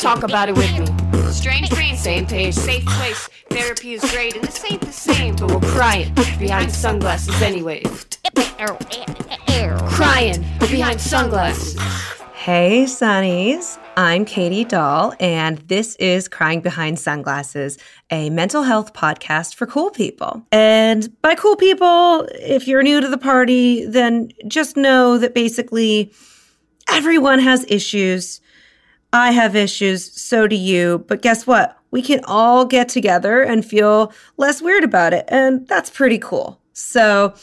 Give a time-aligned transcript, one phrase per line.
[0.00, 0.86] Talk about it with me.
[1.30, 2.54] Strange brain, Same page.
[2.54, 3.28] safe place.
[3.50, 5.36] Therapy is great, and this ain't the same.
[5.36, 7.82] But we're crying behind sunglasses anyway.
[9.90, 11.78] Crying behind sunglasses.
[12.32, 13.78] Hey, Sunnies.
[13.98, 17.76] I'm Katie Dahl, and this is Crying Behind Sunglasses,
[18.10, 20.42] a mental health podcast for cool people.
[20.50, 26.10] And by cool people, if you're new to the party, then just know that basically
[26.88, 28.40] everyone has issues.
[29.12, 31.04] I have issues, so do you.
[31.08, 31.76] But guess what?
[31.90, 35.24] We can all get together and feel less weird about it.
[35.28, 36.60] And that's pretty cool.
[36.72, 37.34] So,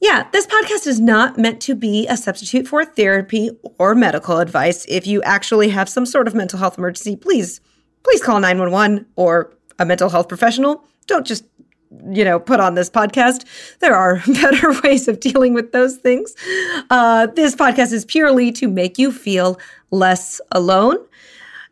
[0.00, 4.84] yeah, this podcast is not meant to be a substitute for therapy or medical advice.
[4.88, 7.60] If you actually have some sort of mental health emergency, please,
[8.04, 10.84] please call 911 or a mental health professional.
[11.08, 11.44] Don't just,
[12.10, 13.44] you know, put on this podcast.
[13.80, 16.36] There are better ways of dealing with those things.
[16.90, 19.58] Uh, this podcast is purely to make you feel
[19.90, 20.98] less alone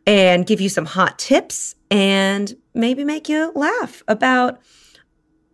[0.06, 4.60] and give you some hot tips and maybe make you laugh about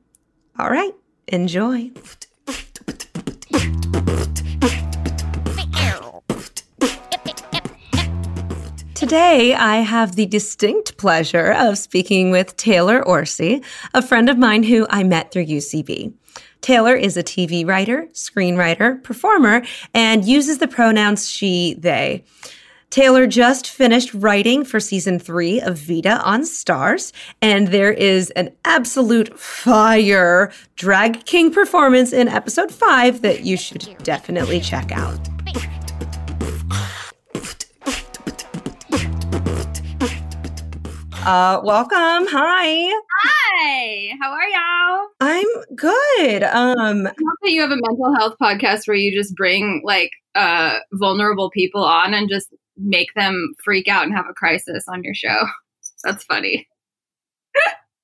[0.58, 0.94] All right,
[1.28, 1.92] enjoy.
[9.06, 13.62] Today, I have the distinct pleasure of speaking with Taylor Orsi,
[13.94, 16.12] a friend of mine who I met through UCB.
[16.62, 19.62] Taylor is a TV writer, screenwriter, performer,
[19.94, 22.24] and uses the pronouns she, they.
[22.90, 27.12] Taylor just finished writing for season three of Vida on Starz,
[27.44, 33.88] and there is an absolute fire drag king performance in episode five that you should
[34.02, 35.20] definitely check out.
[41.26, 42.28] Uh, welcome.
[42.30, 42.94] Hi.
[43.24, 45.08] Hi, how are y'all?
[45.20, 46.44] I'm good.
[46.44, 50.78] Um, I that you have a mental health podcast where you just bring like uh
[50.94, 55.16] vulnerable people on and just make them freak out and have a crisis on your
[55.16, 55.48] show.
[56.04, 56.68] That's funny.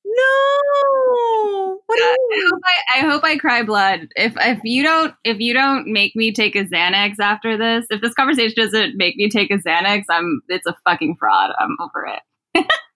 [0.04, 1.80] no.
[1.86, 4.08] What do I hope I, I hope I cry blood.
[4.16, 8.02] If if you don't if you don't make me take a Xanax after this, if
[8.02, 11.52] this conversation doesn't make me take a Xanax, I'm it's a fucking fraud.
[11.60, 12.66] I'm over it.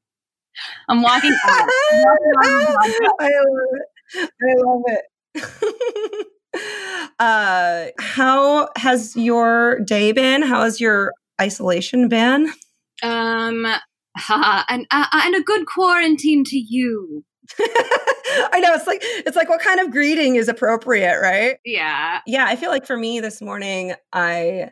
[0.89, 1.69] I'm walking out.
[1.91, 3.19] I'm walking out of the podcast.
[3.19, 4.29] I love it.
[4.41, 6.27] I love it.
[7.19, 10.41] uh, how has your day been?
[10.41, 12.51] How has your isolation been?
[13.03, 13.67] Um,
[14.17, 17.23] haha, and uh, and a good quarantine to you.
[17.59, 21.57] I know it's like it's like what kind of greeting is appropriate, right?
[21.63, 22.21] Yeah.
[22.25, 24.71] Yeah, I feel like for me this morning, I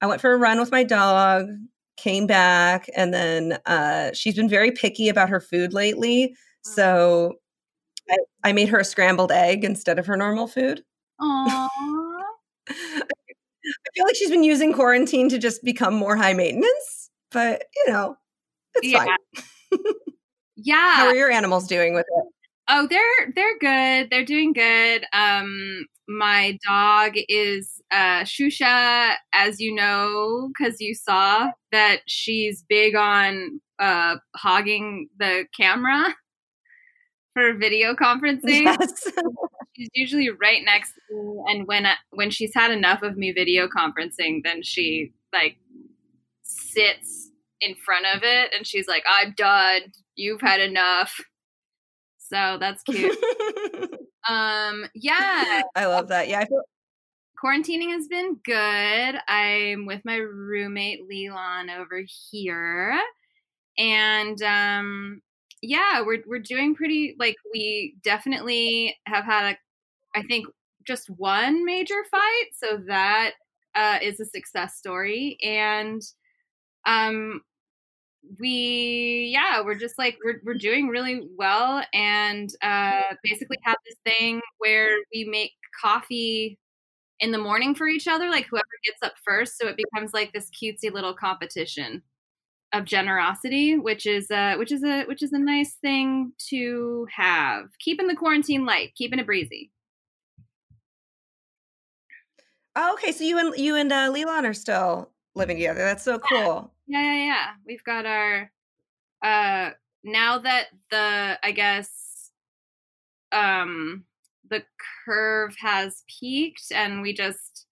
[0.00, 1.48] I went for a run with my dog,
[1.96, 6.34] came back, and then uh, she's been very picky about her food lately.
[6.62, 7.34] So
[8.10, 10.82] I, I made her a scrambled egg instead of her normal food.
[11.20, 11.68] Aww.
[12.68, 17.92] I feel like she's been using quarantine to just become more high maintenance, but you
[17.92, 18.16] know,
[18.74, 19.04] it's Yeah.
[19.04, 19.16] fine.
[20.56, 20.96] yeah.
[20.96, 22.24] How are your animals doing with it?
[22.68, 24.10] Oh, they're they're good.
[24.10, 25.04] They're doing good.
[25.12, 32.96] Um, my dog is uh, Shusha, as you know, because you saw that she's big
[32.96, 36.14] on uh, hogging the camera
[37.34, 38.64] for video conferencing.
[38.64, 39.10] Yes.
[39.76, 43.68] She's usually right next to me, and when when she's had enough of me video
[43.68, 45.58] conferencing, then she like
[46.42, 47.30] sits
[47.60, 49.92] in front of it, and she's like, "I'm done.
[50.14, 51.14] You've had enough."
[52.28, 53.16] So that's cute.
[54.28, 56.28] um, yeah, I love that.
[56.28, 56.62] Yeah, I feel
[57.42, 59.20] quarantining has been good.
[59.28, 62.98] I'm with my roommate Leland over here,
[63.78, 65.20] and um,
[65.62, 67.14] yeah, we're we're doing pretty.
[67.18, 70.46] Like we definitely have had a, I think
[70.86, 73.32] just one major fight, so that
[73.74, 76.02] uh, is a success story, and
[76.86, 77.42] um,
[78.38, 83.96] we yeah we're just like we're, we're doing really well and uh basically have this
[84.04, 86.58] thing where we make coffee
[87.20, 90.32] in the morning for each other like whoever gets up first so it becomes like
[90.32, 92.02] this cutesy little competition
[92.72, 97.66] of generosity which is uh which is a which is a nice thing to have
[97.78, 99.70] keeping the quarantine light keeping it breezy
[102.78, 105.80] Oh, okay, so you and you and uh, Leland are still living together.
[105.80, 106.70] That's so cool.
[106.86, 107.46] Yeah, yeah, yeah.
[107.66, 108.50] We've got our
[109.22, 109.70] uh
[110.04, 112.30] now that the I guess
[113.32, 114.04] um
[114.48, 114.62] the
[115.04, 117.66] curve has peaked and we just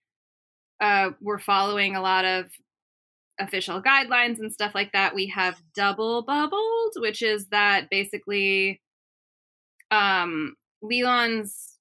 [0.80, 2.46] uh we're following a lot of
[3.40, 5.14] official guidelines and stuff like that.
[5.14, 8.80] We have double bubbled, which is that basically
[9.90, 11.73] um Leland's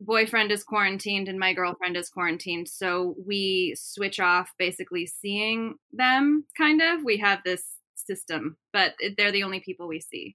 [0.00, 6.44] boyfriend is quarantined and my girlfriend is quarantined so we switch off basically seeing them
[6.56, 7.64] kind of we have this
[7.94, 10.34] system but they're the only people we see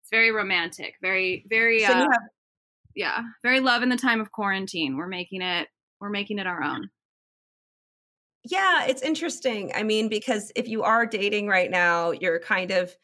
[0.00, 2.22] it's very romantic very very So uh, you have
[2.94, 5.68] yeah very love in the time of quarantine we're making it
[6.00, 6.88] we're making it our own
[8.42, 9.72] Yeah, it's interesting.
[9.74, 12.96] I mean, because if you are dating right now, you're kind of,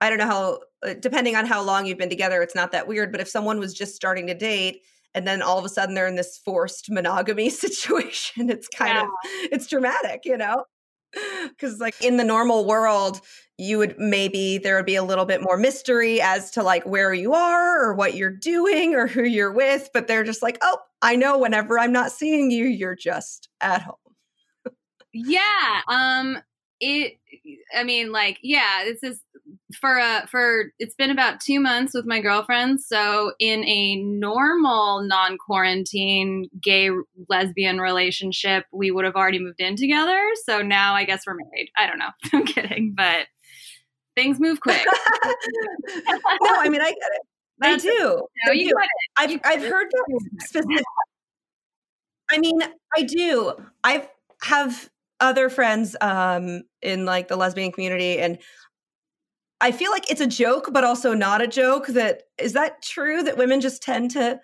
[0.00, 2.86] I don't know how, uh, depending on how long you've been together, it's not that
[2.86, 3.10] weird.
[3.10, 4.82] But if someone was just starting to date
[5.14, 9.08] and then all of a sudden they're in this forced monogamy situation, it's kind of,
[9.50, 10.64] it's dramatic, you know?
[11.48, 13.20] Because, like, in the normal world,
[13.56, 17.14] you would maybe there would be a little bit more mystery as to like where
[17.14, 19.90] you are or what you're doing or who you're with.
[19.94, 23.82] But they're just like, oh, I know whenever I'm not seeing you, you're just at
[23.82, 23.94] home.
[25.12, 26.38] yeah um
[26.80, 27.18] it
[27.74, 29.20] i mean like yeah this is
[29.80, 35.02] for uh for it's been about two months with my girlfriend so in a normal
[35.02, 36.90] non-quarantine gay
[37.28, 41.70] lesbian relationship we would have already moved in together so now i guess we're married
[41.76, 43.26] i don't know i'm kidding but
[44.14, 44.84] things move quick
[45.24, 46.12] no,
[46.60, 47.22] I mean I get it.
[47.62, 47.98] I That's- do.
[48.46, 48.74] No, I you do.
[49.16, 50.84] I've You I've heard that specific.
[52.30, 52.60] I mean,
[52.96, 53.52] I do.
[53.84, 54.08] I
[54.42, 54.90] have
[55.20, 58.38] other friends um in like the lesbian community and
[59.64, 63.22] I feel like it's a joke but also not a joke that is that true
[63.22, 64.38] that women just tend to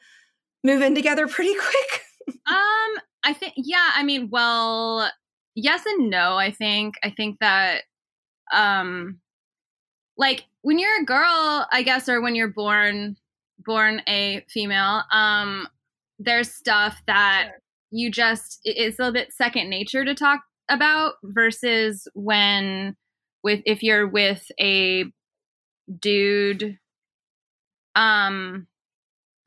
[0.65, 2.03] move in together pretty quick?
[2.49, 5.11] Um, I think yeah, I mean, well,
[5.55, 6.95] yes and no, I think.
[7.05, 7.83] I think that
[8.51, 9.21] um
[10.17, 13.17] like when you're a girl, I guess or when you're born
[13.59, 15.69] born a female, um
[16.19, 17.59] there's stuff that Sure.
[17.91, 20.41] you just it's a little bit second nature to talk
[20.71, 22.97] about versus when
[23.43, 25.05] with if you're with a
[25.99, 26.79] dude
[27.95, 28.67] um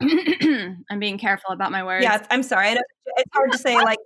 [0.00, 2.02] I'm being careful about my words.
[2.02, 2.68] Yes, I'm sorry.
[2.68, 2.80] I know
[3.16, 3.98] it's hard to say like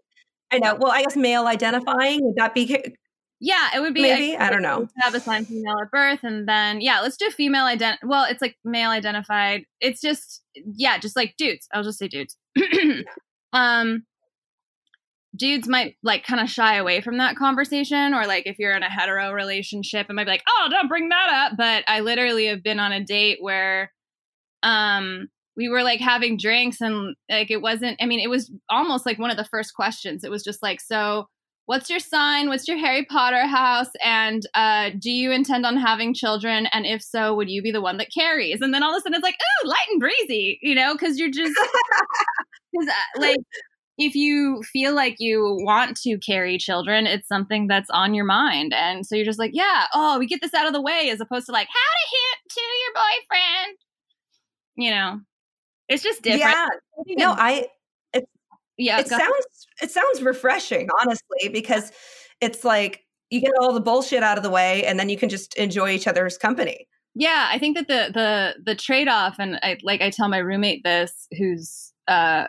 [0.51, 0.77] I know.
[0.77, 2.95] Well, I guess male identifying would that be
[3.41, 4.37] Yeah, it would be maybe?
[4.37, 4.89] I don't know.
[5.01, 7.97] Have assigned female at birth, and then yeah, let's do female ident.
[8.03, 9.65] Well, it's like male identified.
[9.81, 11.69] It's just yeah, just like dudes.
[11.73, 12.37] I'll just say dudes.
[13.53, 14.05] um,
[15.39, 18.83] dudes might like kind of shy away from that conversation, or like if you're in
[18.83, 21.57] a hetero relationship, it might be like, oh, don't bring that up.
[21.57, 23.93] But I literally have been on a date where,
[24.63, 25.29] um.
[25.57, 29.19] We were like having drinks and like it wasn't I mean it was almost like
[29.19, 30.23] one of the first questions.
[30.23, 31.27] It was just like so
[31.69, 36.15] what's your sign what's your harry potter house and uh, do you intend on having
[36.15, 38.97] children and if so would you be the one that carries and then all of
[38.97, 41.55] a sudden it's like ooh light and breezy you know because you're just
[42.73, 43.37] because uh, like
[43.99, 48.73] if you feel like you want to carry children it's something that's on your mind.
[48.73, 51.21] And so you're just like yeah oh we get this out of the way as
[51.21, 53.79] opposed to like how to hit to your boyfriend.
[54.77, 55.21] You know
[55.89, 56.55] it's just different.
[57.07, 57.15] Yeah.
[57.17, 57.67] No, I
[58.13, 58.31] it's
[58.77, 59.47] yeah it sounds
[59.83, 61.93] it sounds refreshing honestly because
[62.41, 65.29] it's like you get all the bullshit out of the way and then you can
[65.29, 66.87] just enjoy each other's company.
[67.15, 70.85] Yeah i think that the the the trade-off and I, like i tell my roommate
[70.85, 72.47] this who's uh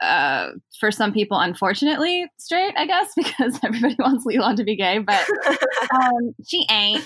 [0.00, 0.50] uh
[0.80, 5.24] for some people unfortunately straight i guess because everybody wants leland to be gay but
[5.94, 7.04] um she ain't.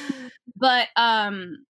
[0.57, 1.65] But um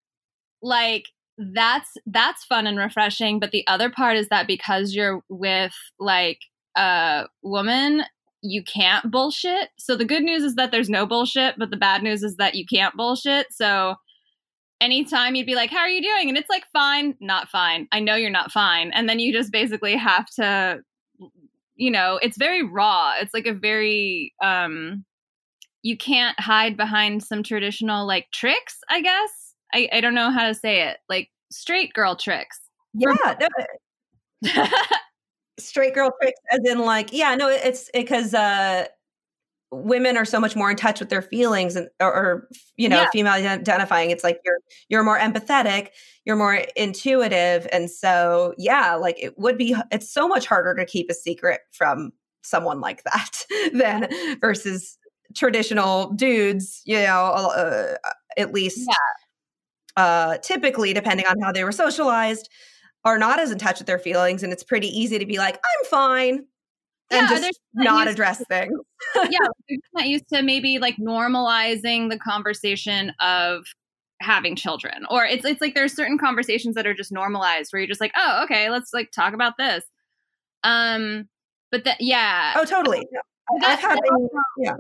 [0.63, 1.05] like
[1.39, 6.41] that's that's fun and refreshing but the other part is that because you're with like
[6.77, 8.05] a woman
[8.43, 9.69] you can't bullshit.
[9.79, 12.55] So the good news is that there's no bullshit but the bad news is that
[12.55, 13.47] you can't bullshit.
[13.53, 13.95] So
[14.81, 16.29] anytime you'd be like how are you doing?
[16.29, 17.15] and it's like fine.
[17.21, 17.87] Not fine.
[17.93, 18.91] I know you're not fine.
[18.93, 20.81] And then you just basically have to
[21.81, 23.15] you know it's very raw.
[23.21, 25.05] It's like a very um
[25.83, 29.31] you can't hide behind some traditional like tricks i guess?
[29.73, 30.99] I i don't know how to say it.
[31.09, 32.61] Like straight girl tricks
[32.95, 33.35] yeah
[34.45, 34.57] no,
[35.59, 38.87] straight girl tricks as in like yeah no it's because uh
[39.73, 43.03] women are so much more in touch with their feelings and or, or you know
[43.03, 43.09] Yeah.
[43.13, 44.59] female identifying it's like you're
[44.89, 45.89] you're more empathetic
[46.25, 50.85] you're more intuitive and so yeah like it would be it's so much harder to
[50.85, 52.13] keep a secret from
[52.43, 53.31] someone like that
[53.73, 54.09] than
[54.41, 54.99] versus
[55.37, 57.25] traditional dudes you know
[57.55, 57.95] uh,
[58.37, 58.89] at least
[59.97, 62.49] uh typically depending on how they were socialized
[63.05, 65.57] are not as in touch with their feelings and it's pretty easy to be like
[65.57, 66.45] i'm fine
[67.11, 68.79] and Yeah, just not address things
[69.31, 69.39] yeah,
[69.69, 73.65] we're not used to maybe like normalizing the conversation of
[74.21, 77.89] having children, or it's it's like there's certain conversations that are just normalized where you're
[77.89, 79.85] just like, oh, okay, let's like talk about this.
[80.63, 81.29] Um,
[81.71, 83.23] but that yeah, oh totally But
[83.55, 84.77] i've that- had that yeah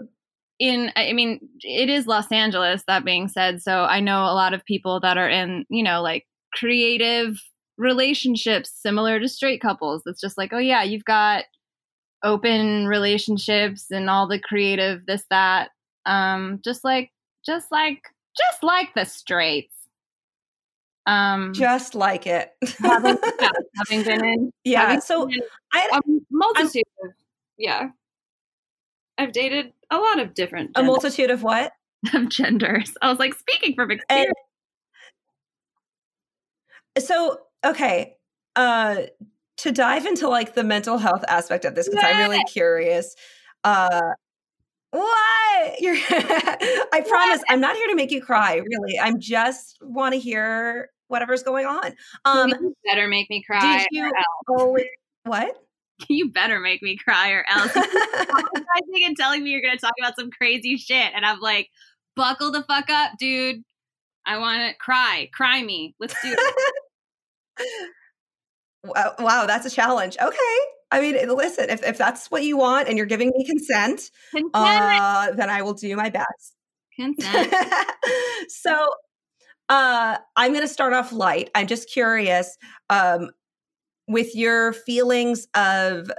[0.58, 2.84] in I mean, it is Los Angeles.
[2.86, 6.02] That being said, so I know a lot of people that are in you know
[6.02, 7.36] like creative
[7.78, 10.02] relationships similar to straight couples.
[10.04, 11.44] It's just like, oh yeah, you've got
[12.22, 15.70] open relationships and all the creative this that
[16.06, 17.10] um just like
[17.44, 18.02] just like
[18.36, 19.74] just like the straights.
[21.06, 22.52] Um just like it.
[22.78, 26.00] having, yeah, having been in yeah having so been in i a
[26.30, 27.10] multitude of
[27.58, 27.88] yeah.
[29.18, 31.72] I've dated a lot of different a multitude of what?
[32.14, 32.94] of genders.
[33.02, 34.32] I was like speaking from experience.
[36.98, 38.16] So okay
[38.56, 39.02] uh
[39.60, 43.14] to dive into like the mental health aspect of this because i'm really curious
[43.64, 44.12] uh
[44.92, 45.80] what?
[45.80, 45.94] You're
[46.92, 48.98] i promise i'm not here to make you cry really.
[48.98, 51.94] I'm just want to hear whatever's going on.
[52.24, 54.12] Um you better make me cry did you
[54.48, 54.86] always
[55.24, 55.56] what?
[56.08, 57.72] You better make me cry or else.
[57.76, 61.68] Apologizing and telling me you're going to talk about some crazy shit and i'm like
[62.16, 63.62] buckle the fuck up dude.
[64.26, 65.28] I want to cry.
[65.32, 65.94] Cry me.
[66.00, 66.34] Let's do
[67.58, 67.90] it
[68.84, 70.16] wow, wow that's a challenge.
[70.20, 70.56] Okay.
[70.90, 74.50] I mean listen if, if that's what you want and you're giving me consent consent.
[74.54, 76.56] uh then i will do my best.
[76.96, 77.54] Consent.
[78.48, 78.88] So
[79.68, 81.50] uh i'm going to start off light.
[81.54, 82.56] I'm just curious
[82.88, 83.30] um
[84.08, 86.10] with your feelings of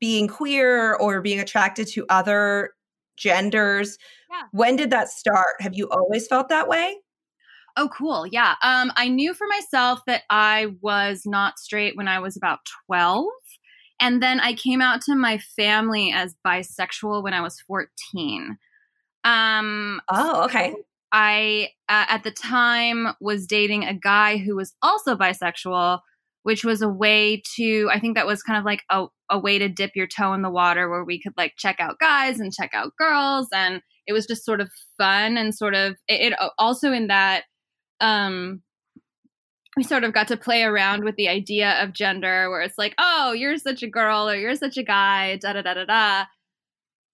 [0.00, 2.70] being queer or being attracted to other
[3.16, 3.98] genders
[4.30, 4.42] Yeah.
[4.52, 5.56] when did that start?
[5.60, 6.96] Have you always felt that way
[7.76, 8.26] Oh, cool.
[8.26, 8.54] Yeah.
[8.62, 13.26] Um, I knew for myself that I was not straight when I was about 12.
[14.00, 18.58] And then I came out to my family as bisexual when I was 14.
[19.24, 20.74] Um, oh okay
[21.12, 26.00] I, uh, at the time, was dating a guy who was also bisexual,
[26.42, 29.58] which was a way to, I think that was kind of like a, a way
[29.58, 32.52] to dip your toe in the water where we could like check out guys and
[32.52, 33.48] check out girls.
[33.54, 37.44] And it was just sort of fun and sort of, it, it also in that,
[38.00, 38.62] um,
[39.76, 42.94] we sort of got to play around with the idea of gender where it's like,
[42.98, 46.24] oh, you're such a girl or you're such a guy, da da da da da.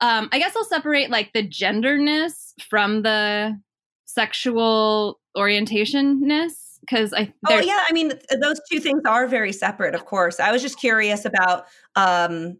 [0.00, 3.58] Um, I guess I'll separate like the genderness from the
[4.06, 10.04] sexual orientationness because I oh yeah i mean those two things are very separate of
[10.04, 11.64] course i was just curious about
[11.96, 12.58] um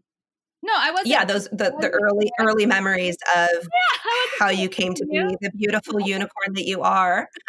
[0.62, 4.94] no I wasn't yeah those the, the early early memories of yeah, how you came
[4.94, 7.28] to be the beautiful unicorn that you are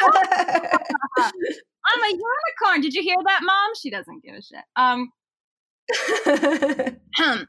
[1.86, 2.80] I'm a unicorn.
[2.80, 3.72] Did you hear that, mom?
[3.80, 4.64] She doesn't give a shit.
[4.76, 5.12] Um,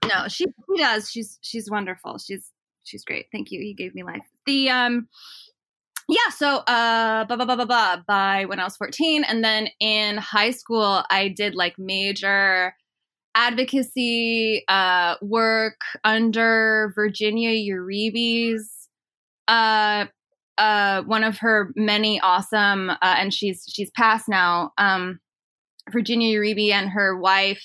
[0.09, 1.09] no, she she does.
[1.09, 2.17] She's she's wonderful.
[2.17, 2.51] She's
[2.83, 3.27] she's great.
[3.31, 3.61] Thank you.
[3.61, 4.25] You gave me life.
[4.45, 5.07] The um
[6.07, 9.69] yeah, so uh blah blah blah blah blah by when I was 14 and then
[9.79, 12.75] in high school I did like major
[13.35, 18.89] advocacy uh work under Virginia Uribe's
[19.47, 20.05] uh
[20.57, 25.19] uh one of her many awesome uh and she's she's passed now um
[25.91, 27.63] Virginia Uribe and her wife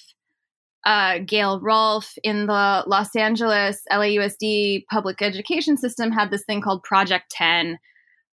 [0.85, 6.83] uh, Gail Rolfe in the Los Angeles LAUSD public education system had this thing called
[6.83, 7.79] Project 10.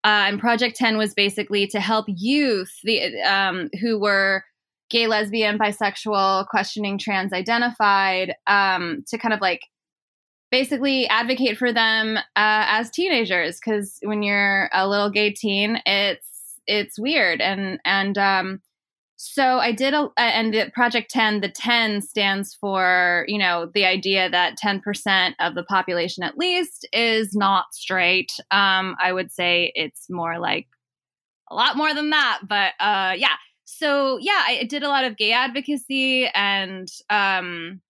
[0.03, 4.43] Uh, and Project 10 was basically to help youth the, um, who were
[4.89, 9.61] gay, lesbian, bisexual, questioning trans identified um, to kind of like
[10.51, 13.59] basically advocate for them uh, as teenagers.
[13.59, 16.25] Because when you're a little gay teen, it's
[16.65, 18.61] it's weird and and um,
[19.17, 23.83] so I did a and the project 10 the 10 stands for, you know, the
[23.83, 28.31] idea that 10% of the population at least is not straight.
[28.51, 30.67] Um I would say it's more like
[31.49, 33.35] a lot more than that, but uh yeah.
[33.69, 37.81] So yeah, I did a lot of gay advocacy and um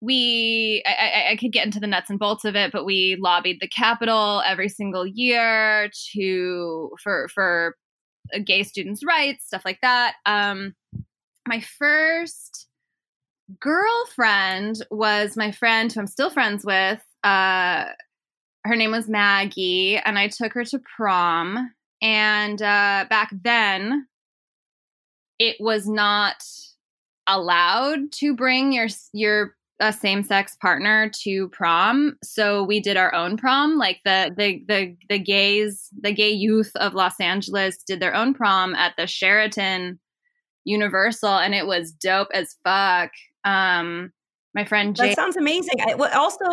[0.00, 3.58] we I, I, could get into the nuts and bolts of it, but we lobbied
[3.60, 7.76] the Capitol every single year to for for
[8.44, 10.14] gay students' rights, stuff like that.
[10.26, 10.74] Um,
[11.46, 12.68] my first
[13.60, 17.02] girlfriend was my friend who I'm still friends with.
[17.24, 17.86] Uh,
[18.64, 21.72] her name was Maggie, and I took her to prom.
[22.00, 24.06] And uh, back then,
[25.40, 26.36] it was not
[27.26, 32.18] allowed to bring your your a same sex partner to prom.
[32.22, 33.78] So we did our own prom.
[33.78, 38.34] Like the the the the gays, the gay youth of Los Angeles did their own
[38.34, 39.98] prom at the Sheraton
[40.64, 43.10] Universal, and it was dope as fuck.
[43.44, 44.12] Um,
[44.54, 45.08] my friend Jay.
[45.08, 45.80] That sounds amazing.
[45.80, 46.44] I well, also,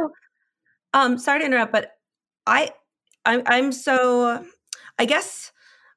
[0.94, 1.92] um, sorry to interrupt, but
[2.46, 2.72] I,
[3.26, 4.46] I'm, I'm so,
[4.98, 5.52] I guess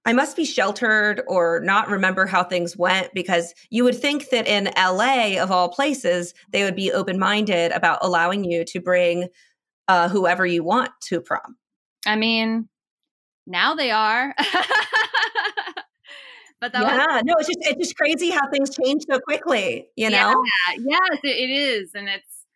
[0.06, 4.46] I must be sheltered or not remember how things went because you would think that
[4.48, 9.28] in LA, of all places, they would be open minded about allowing you to bring
[9.88, 11.56] uh, whoever you want to prom.
[12.06, 12.68] I mean,
[13.46, 14.34] now they are.
[16.60, 19.86] but that yeah, was- no, it's just it's just crazy how things change so quickly.
[19.96, 20.44] You know?
[20.68, 22.46] Yeah, yes, it, it is, and it's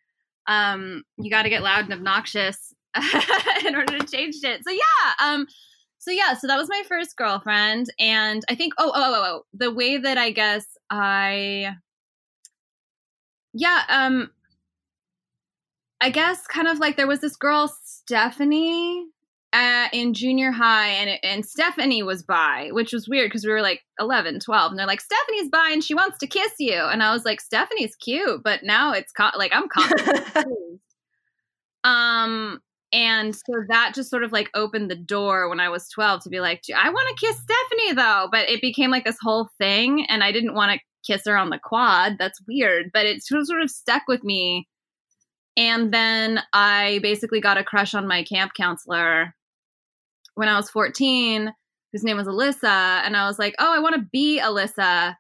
[0.46, 2.74] um, you got to get loud and obnoxious
[3.66, 4.62] in order to change it.
[4.66, 5.46] So yeah, um,
[6.04, 9.46] so yeah, so that was my first girlfriend, and I think oh oh oh, oh
[9.54, 11.76] the way that I guess I
[13.54, 14.30] yeah um
[16.02, 19.06] I guess kind of like there was this girl Stephanie
[19.54, 23.52] uh, in junior high and it, and Stephanie was bi, which was weird because we
[23.52, 26.74] were like 11, 12 and they're like Stephanie's bi and she wants to kiss you
[26.74, 30.80] and I was like Stephanie's cute, but now it's co- like I'm confused.
[31.84, 32.60] um
[32.94, 36.30] and so that just sort of like opened the door when I was 12 to
[36.30, 38.28] be like, I want to kiss Stephanie though.
[38.30, 40.06] But it became like this whole thing.
[40.08, 42.18] And I didn't want to kiss her on the quad.
[42.20, 42.90] That's weird.
[42.94, 44.68] But it sort of stuck with me.
[45.56, 49.34] And then I basically got a crush on my camp counselor
[50.36, 51.52] when I was 14,
[51.92, 53.02] whose name was Alyssa.
[53.04, 55.16] And I was like, oh, I want to be Alyssa.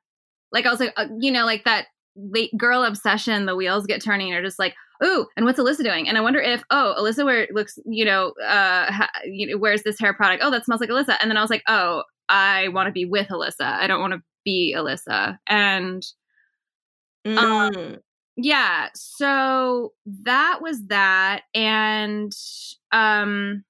[0.52, 4.00] Like, I was like, uh, you know, like that late girl obsession, the wheels get
[4.00, 4.28] turning.
[4.28, 6.08] You're just like, ooh, and what's Alyssa doing?
[6.08, 9.82] And I wonder if, oh, Alyssa wear looks, you know, uh, ha, you know, wears
[9.82, 10.42] this hair product.
[10.44, 11.16] Oh, that smells like Alyssa.
[11.20, 13.60] And then I was like, oh, I want to be with Alyssa.
[13.60, 15.38] I don't want to be Alyssa.
[15.46, 16.04] And
[17.24, 17.76] um, mm.
[17.76, 17.96] um,
[18.36, 21.42] yeah, so that was that.
[21.54, 22.32] And
[22.92, 23.64] um,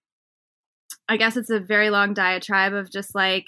[1.08, 3.46] I guess it's a very long diatribe of just like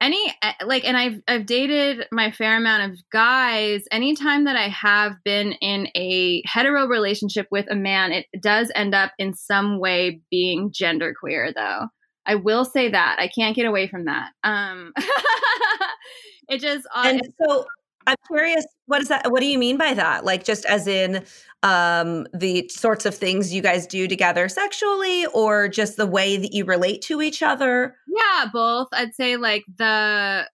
[0.00, 4.68] any eh, like and i've i've dated my fair amount of guys anytime that i
[4.68, 9.78] have been in a hetero relationship with a man it does end up in some
[9.78, 11.86] way being genderqueer though.
[12.26, 13.16] I will say that.
[13.18, 14.30] I can't get away from that.
[14.44, 14.92] Um
[16.48, 17.66] it just uh, and so
[18.08, 19.30] I'm curious, what is that?
[19.30, 20.24] What do you mean by that?
[20.24, 21.24] Like, just as in
[21.62, 26.54] um, the sorts of things you guys do together sexually, or just the way that
[26.54, 27.94] you relate to each other?
[28.06, 28.88] Yeah, both.
[28.92, 30.48] I'd say like the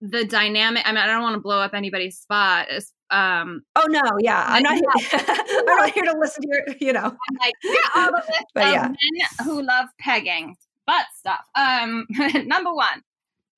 [0.00, 0.82] the dynamic.
[0.84, 2.66] I mean, I don't want to blow up anybody's spot.
[3.10, 4.74] Um, oh no, yeah, I'm not.
[4.74, 4.84] Here,
[5.58, 6.76] I'm not here to listen to your.
[6.80, 8.88] You know, I'm like yeah, all the list but, yeah.
[8.88, 11.46] men who love pegging butt stuff.
[11.54, 12.06] Um,
[12.46, 13.02] number one,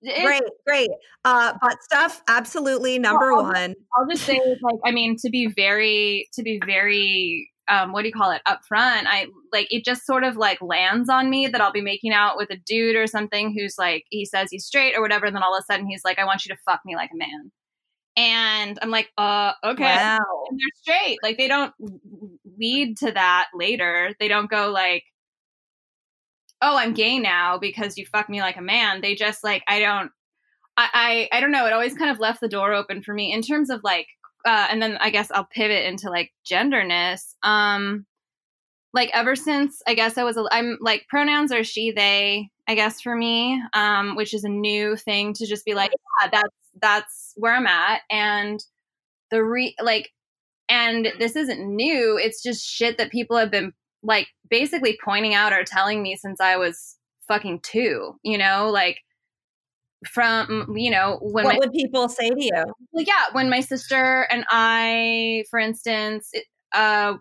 [0.03, 0.91] great, great.
[1.25, 3.75] Uh, butt stuff, absolutely number well, one.
[3.97, 8.09] I'll just say, like, I mean, to be very, to be very, um, what do
[8.09, 8.43] you call it?
[8.47, 9.85] Upfront, I like it.
[9.85, 12.97] Just sort of like lands on me that I'll be making out with a dude
[12.97, 15.73] or something who's like, he says he's straight or whatever, and then all of a
[15.73, 17.53] sudden he's like, I want you to fuck me like a man.
[18.15, 19.85] And I'm like, uh, okay.
[19.85, 20.19] Wow.
[20.51, 21.19] And they're straight.
[21.23, 21.73] Like they don't
[22.59, 24.13] lead to that later.
[24.21, 25.05] They don't go like,
[26.63, 29.01] oh, I'm gay now because you fuck me like a man.
[29.01, 30.11] They just like, I don't,
[30.77, 31.67] I, I, I don't know.
[31.67, 34.07] It always kind of left the door open for me in terms of like,
[34.47, 37.37] uh, and then I guess I'll pivot into like genderness.
[37.43, 38.07] Um,
[38.95, 42.75] like ever since I guess I was, i I'm like pronouns are she, they, I
[42.75, 45.91] guess for me, um, which is a new thing to just be like,
[46.23, 48.03] yeah, that's, that's where I'm at.
[48.11, 48.65] And
[49.31, 50.11] the re like,
[50.69, 52.19] and this isn't new.
[52.19, 56.41] It's just shit that people have been like basically pointing out or telling me since
[56.41, 56.97] I was
[57.29, 58.99] fucking two, you know, like
[60.09, 62.65] from you know when what my, would people say to you?
[62.93, 66.31] Like yeah when my sister and i for instance
[66.75, 67.15] uh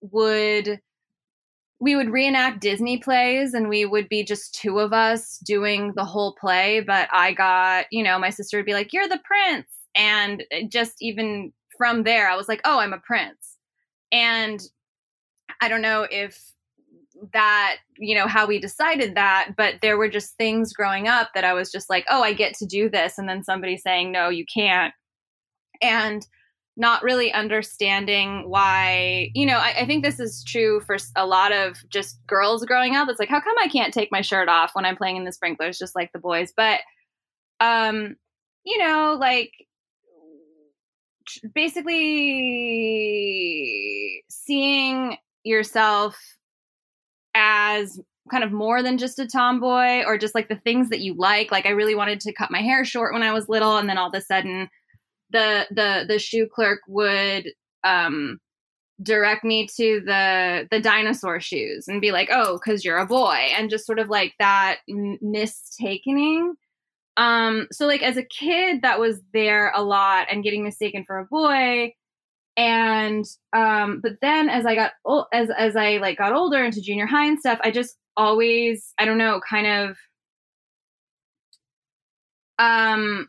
[0.00, 0.80] would
[1.80, 6.04] we would reenact disney plays and we would be just two of us doing the
[6.04, 9.66] whole play but i got you know my sister would be like you're the prince.
[9.94, 13.58] And just even from there i was like oh i'm a prince.
[14.10, 14.60] And
[15.62, 16.42] I don't know if
[17.32, 21.44] that, you know, how we decided that, but there were just things growing up that
[21.44, 23.16] I was just like, oh, I get to do this.
[23.16, 24.92] And then somebody saying, no, you can't.
[25.80, 26.26] And
[26.76, 31.52] not really understanding why, you know, I, I, think this is true for a lot
[31.52, 33.08] of just girls growing up.
[33.08, 35.32] It's like, how come I can't take my shirt off when I'm playing in the
[35.32, 36.52] sprinklers just like the boys?
[36.56, 36.80] But,
[37.60, 38.16] um,
[38.64, 39.52] you know, like
[41.54, 42.02] basically
[44.28, 46.16] seeing yourself
[47.34, 48.00] as
[48.30, 51.50] kind of more than just a tomboy or just like the things that you like.
[51.50, 53.98] Like I really wanted to cut my hair short when I was little and then
[53.98, 54.68] all of a sudden
[55.30, 57.48] the the the shoe clerk would
[57.84, 58.38] um
[59.02, 63.50] direct me to the the dinosaur shoes and be like, "Oh, cuz you're a boy."
[63.56, 66.54] And just sort of like that mistakening.
[67.16, 71.18] Um so like as a kid that was there a lot and getting mistaken for
[71.18, 71.92] a boy
[72.56, 76.80] and um but then as I got old as as I like got older into
[76.80, 79.96] junior high and stuff, I just always I don't know, kind of
[82.58, 83.28] um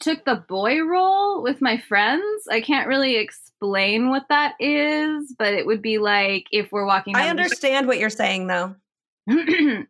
[0.00, 2.46] took the boy role with my friends.
[2.50, 7.16] I can't really explain what that is, but it would be like if we're walking.
[7.16, 8.74] I down the- understand what you're saying, though.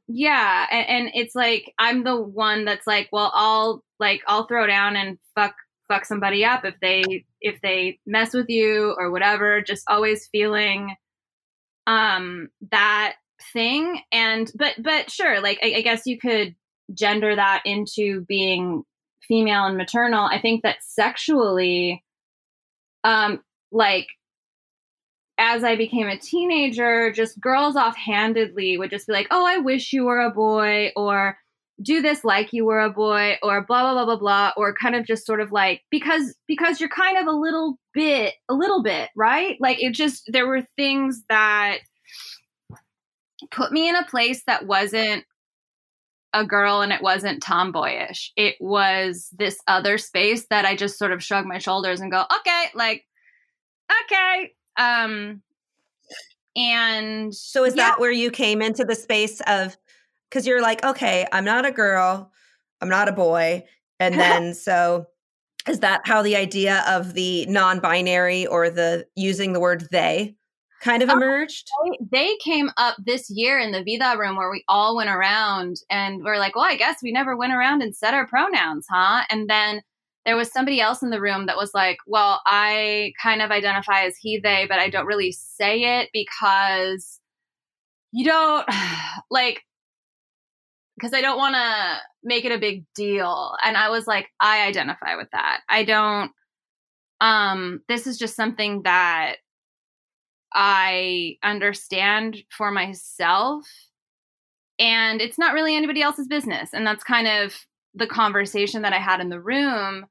[0.08, 4.66] yeah, and, and it's like I'm the one that's like, well, I'll like I'll throw
[4.66, 5.54] down and fuck
[5.88, 9.60] fuck somebody up if they if they mess with you or whatever.
[9.62, 10.96] Just always feeling
[11.86, 13.14] um that
[13.52, 16.54] thing and but but sure like I, I guess you could
[16.94, 18.82] gender that into being
[19.26, 22.02] female and maternal i think that sexually
[23.04, 23.40] um
[23.72, 24.06] like
[25.38, 29.92] as i became a teenager just girls offhandedly would just be like oh i wish
[29.92, 31.36] you were a boy or
[31.82, 34.94] do this like you were a boy or blah blah blah blah blah or kind
[34.94, 38.82] of just sort of like because because you're kind of a little bit a little
[38.82, 41.78] bit right like it just there were things that
[43.50, 45.24] put me in a place that wasn't
[46.32, 48.32] a girl and it wasn't tomboyish.
[48.36, 52.24] It was this other space that I just sort of shrug my shoulders and go,
[52.40, 53.04] okay, like,
[54.04, 54.52] okay.
[54.76, 55.42] Um,
[56.56, 57.90] and So is Yeah.
[57.90, 59.76] that where you came into the space of
[60.30, 62.30] because you're like, okay, I'm not a girl,
[62.80, 63.64] I'm not a boy,
[64.00, 65.06] and then so
[65.68, 70.36] is that how the idea of the non-binary or the using the word they
[70.80, 71.68] kind of Oh, emerged?
[72.12, 76.22] they came up this year in the Vida room where we all went around and
[76.22, 79.24] we're like, well, I guess we never went around and said our pronouns, huh?
[79.30, 79.82] And then
[80.24, 84.02] there was somebody else in the room that was like, well, I kind of identify
[84.02, 87.20] as he, they, but I don't really say it because
[88.12, 88.68] you don't
[89.30, 89.62] like,
[90.96, 93.54] because I don't want to make it a big deal.
[93.62, 95.60] And I was like, I identify with that.
[95.68, 96.32] I don't,
[97.20, 99.36] um, this is just something that
[100.52, 103.66] I understand for myself.
[104.78, 106.70] And it's not really anybody else's business.
[106.72, 107.54] And that's kind of
[107.94, 110.06] the conversation that I had in the room.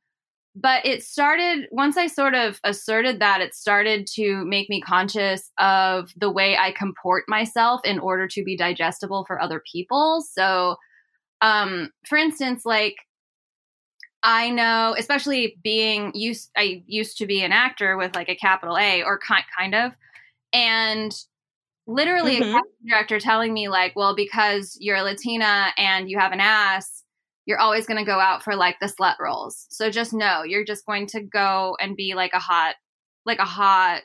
[0.58, 5.52] But it started, once I sort of asserted that, it started to make me conscious
[5.58, 10.22] of the way I comport myself in order to be digestible for other people.
[10.32, 10.78] So,
[11.42, 12.98] um, for instance, like,
[14.24, 18.78] I know, especially being used, I used to be an actor with like a capital
[18.78, 19.94] A or kind, kind of
[20.54, 21.14] and
[21.88, 22.66] literally Mhm.
[22.86, 27.05] a director telling me like well because you're a latina and you have an ass
[27.46, 30.66] you're always going to go out for like the slut roles so just know you're
[30.66, 32.76] just going to go and be like a hot
[33.26, 34.02] like a hot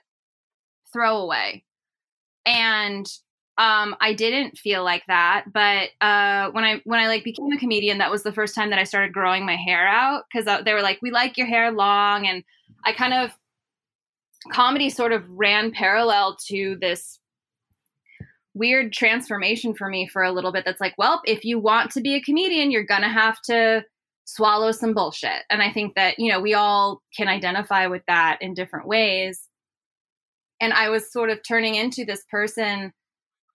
[0.93, 1.63] throwaway.
[2.47, 3.07] And
[3.59, 7.59] um i didn't feel like that but uh when i when i like became a
[7.59, 10.73] comedian that was the first time that i started growing my hair out because they
[10.73, 12.43] were like we like your hair long and
[12.85, 13.37] i kind of
[14.53, 17.20] comedy sort of ran parallel to this
[18.55, 22.01] weird transformation for me for a little bit that's like well if you want to
[22.01, 23.83] be a comedian you're gonna have to
[24.25, 28.39] swallow some bullshit and i think that you know we all can identify with that
[28.41, 29.49] in different ways
[30.61, 32.93] and i was sort of turning into this person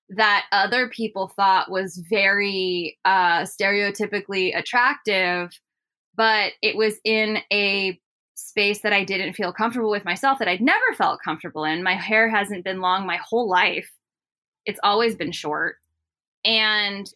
[0.10, 5.52] that other people thought was very uh stereotypically attractive
[6.16, 8.00] but it was in a
[8.36, 11.84] space that I didn't feel comfortable with myself that I'd never felt comfortable in.
[11.84, 13.90] My hair hasn't been long my whole life.
[14.66, 15.78] It's always been short.
[16.44, 17.08] And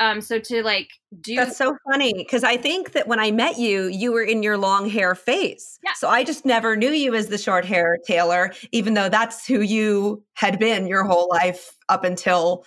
[0.00, 0.88] um so to like
[1.20, 4.42] do That's so funny because I think that when I met you, you were in
[4.42, 5.78] your long hair phase.
[5.84, 5.92] Yeah.
[5.94, 9.60] So I just never knew you as the short hair Taylor, even though that's who
[9.60, 12.64] you had been your whole life up until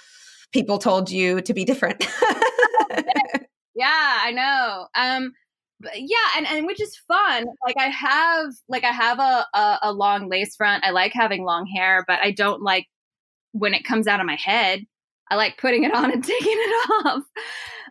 [0.53, 2.07] people told you to be different.
[3.75, 4.87] Yeah, I know.
[4.95, 5.33] Um
[5.81, 7.45] but yeah, and, and which is fun.
[7.65, 10.85] Like I have like I have a, a, a long lace front.
[10.85, 12.87] I like having long hair, but I don't like
[13.55, 14.85] when it comes out of my head.
[15.31, 17.23] I like putting it on and taking it off.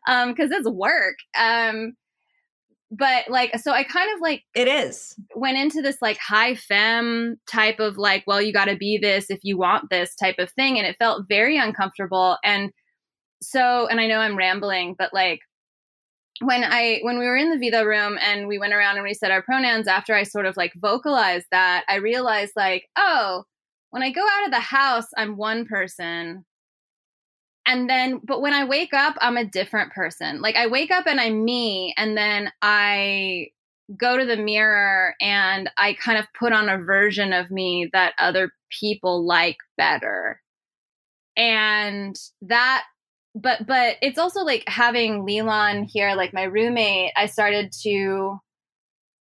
[0.06, 1.16] Um, because it's work.
[1.38, 1.94] Um
[2.90, 5.16] but like so I kind of like it is.
[5.34, 9.30] went into this like high fem type of like, well, you got to be this
[9.30, 10.78] if you want this type of thing.
[10.78, 12.36] And it felt very uncomfortable.
[12.44, 12.70] And
[13.42, 15.40] so, and I know I'm rambling, but like
[16.40, 19.14] when I, when we were in the Vida room and we went around and we
[19.14, 23.44] said our pronouns after I sort of like vocalized that, I realized like, oh,
[23.94, 26.44] when I go out of the house, I'm one person.
[27.64, 31.06] and then but when i wake up i'm a different person like i wake up
[31.06, 33.46] and i'm me and then i
[33.96, 38.12] go to the mirror and i kind of put on a version of me that
[38.18, 38.52] other
[38.82, 40.42] people like better
[41.38, 42.84] and that
[43.34, 48.38] but but it's also like having Leland here like my roommate I started to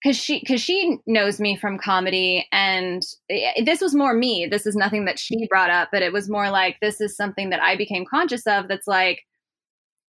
[0.05, 4.47] cuz she cuz she knows me from comedy and eh, this was more me.
[4.49, 7.49] This is nothing that she brought up but it was more like this is something
[7.49, 9.21] that I became conscious of that's like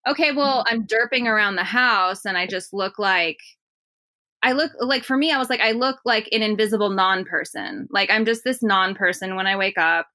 [0.08, 0.74] okay well mm-hmm.
[0.74, 3.38] I'm derping around the house and I just look like
[4.42, 7.88] I look like for me I was like I look like an invisible non-person.
[7.90, 10.06] Like I'm just this non-person when I wake up.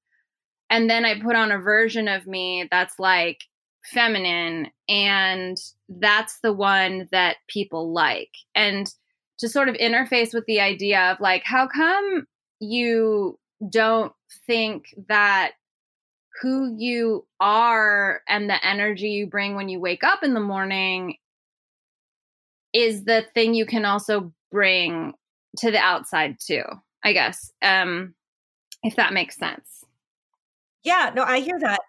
[0.70, 3.40] And then I put on a version of me that's like
[3.84, 5.56] feminine and
[5.88, 8.30] that's the one that people like.
[8.54, 8.86] And
[9.42, 12.28] to sort of interface with the idea of like how come
[12.60, 13.36] you
[13.68, 14.12] don't
[14.46, 15.50] think that
[16.40, 21.16] who you are and the energy you bring when you wake up in the morning
[22.72, 25.12] is the thing you can also bring
[25.56, 26.62] to the outside too
[27.02, 28.14] i guess um
[28.84, 29.84] if that makes sense
[30.84, 31.80] yeah no i hear that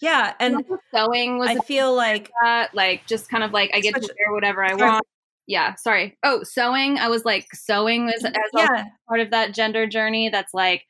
[0.00, 0.62] yeah, and
[0.94, 1.48] sewing was.
[1.48, 4.74] I feel like that, like just kind of like I get to wear whatever I
[4.74, 5.06] want.
[5.46, 6.16] Yeah, sorry.
[6.22, 6.98] Oh, sewing.
[6.98, 8.84] I was like sewing as, as yeah.
[9.08, 10.30] part of that gender journey.
[10.30, 10.84] That's like,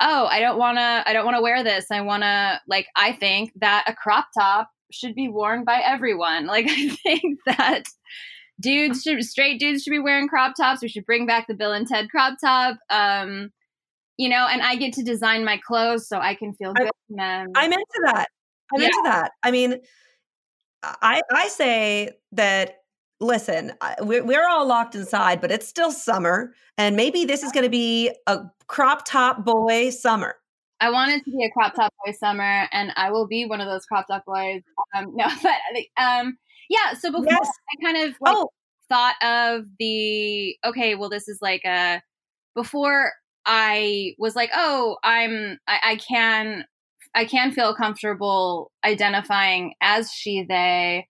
[0.00, 1.02] oh, I don't want to.
[1.06, 1.86] I don't want to wear this.
[1.90, 2.86] I want to like.
[2.96, 6.46] I think that a crop top should be worn by everyone.
[6.50, 7.84] Like I think that
[8.60, 10.82] dudes should straight dudes should be wearing crop tops.
[10.82, 12.78] We should bring back the Bill and Ted crop top.
[12.90, 13.50] Um,
[14.18, 16.90] you know, and I get to design my clothes so I can feel good I,
[17.08, 17.48] in them.
[17.54, 18.28] I'm into that.
[18.74, 18.86] I'm yeah.
[18.88, 19.32] into that.
[19.42, 19.80] I mean,
[20.82, 22.79] I I say that
[23.20, 27.64] listen, we're, we're all locked inside, but it's still summer, and maybe this is going
[27.64, 30.36] to be a crop top boy summer.
[30.80, 33.60] I want it to be a crop top boy summer, and I will be one
[33.60, 34.62] of those crop top boys.
[34.96, 36.94] Um, no, but um, yeah.
[36.98, 37.48] So before yes.
[37.48, 38.48] I kind of like, oh.
[38.88, 42.02] thought of the okay, well, this is like a
[42.54, 43.12] before
[43.44, 46.64] I was like, oh, I'm I, I can
[47.14, 51.06] I can feel comfortable identifying as she they.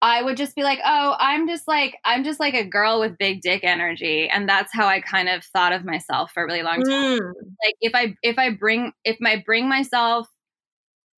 [0.00, 3.18] I would just be like, oh, I'm just like I'm just like a girl with
[3.18, 6.62] big dick energy, and that's how I kind of thought of myself for a really
[6.62, 7.20] long time.
[7.20, 7.32] Mm.
[7.64, 10.28] Like if I if I bring if I bring myself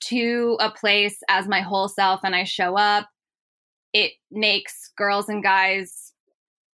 [0.05, 3.09] to a place as my whole self and I show up,
[3.93, 6.13] it makes girls and guys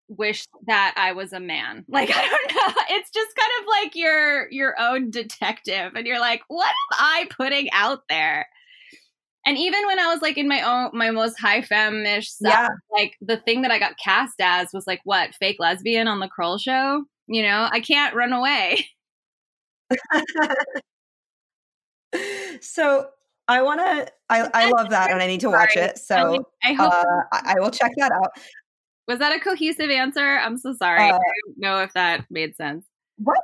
[0.08, 1.86] wish that I was a man.
[1.89, 2.84] Like I don't know.
[2.89, 7.28] It's just kind of like your your own detective and you're like, what am I
[7.36, 8.48] putting out there?
[9.45, 12.69] And even when I was like in my own my most high femme-ish stuff, yeah.
[12.91, 16.27] like the thing that I got cast as was like what, fake lesbian on the
[16.27, 17.03] Kroll show?
[17.27, 18.88] You know, I can't run away.
[22.62, 23.08] so
[23.47, 24.12] I want to.
[24.29, 25.97] I, I love that, and I need to watch it.
[25.99, 28.31] So I, hope uh, I will check that out.
[29.08, 30.39] Was that a cohesive answer?
[30.39, 31.10] I'm so sorry.
[31.10, 32.88] Uh, I don't know if that made sense.
[33.17, 33.38] What?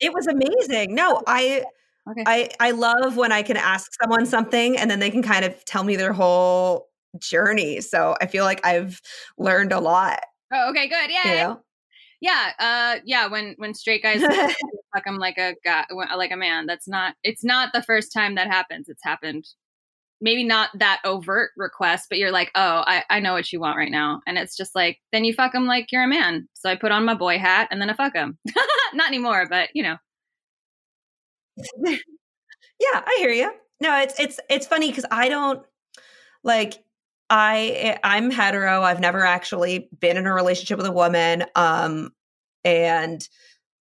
[0.00, 0.94] It was amazing.
[0.94, 1.64] No, I
[2.10, 2.24] okay.
[2.26, 5.64] I I love when I can ask someone something and then they can kind of
[5.64, 6.88] tell me their whole
[7.18, 7.80] journey.
[7.80, 9.00] So I feel like I've
[9.38, 10.20] learned a lot.
[10.52, 11.10] Oh, okay, good.
[11.10, 11.28] Yeah.
[11.28, 11.60] You know?
[12.20, 13.26] Yeah, uh, yeah.
[13.26, 14.20] When when straight guys
[14.94, 15.84] fuck I'm like a guy,
[16.16, 16.66] like a man.
[16.66, 17.14] That's not.
[17.22, 18.88] It's not the first time that happens.
[18.88, 19.46] It's happened
[20.24, 23.76] maybe not that overt request, but you're like, oh, I, I know what you want
[23.76, 24.22] right now.
[24.26, 26.48] And it's just like, then you fuck him like you're a man.
[26.54, 28.38] So I put on my boy hat and then I fuck him.
[28.94, 29.96] not anymore, but you know.
[31.76, 31.96] yeah,
[32.92, 33.52] I hear you.
[33.80, 35.64] No, it's it's it's funny because I don't
[36.42, 36.82] like
[37.30, 38.82] I I'm hetero.
[38.82, 41.44] I've never actually been in a relationship with a woman.
[41.54, 42.12] Um
[42.64, 43.26] and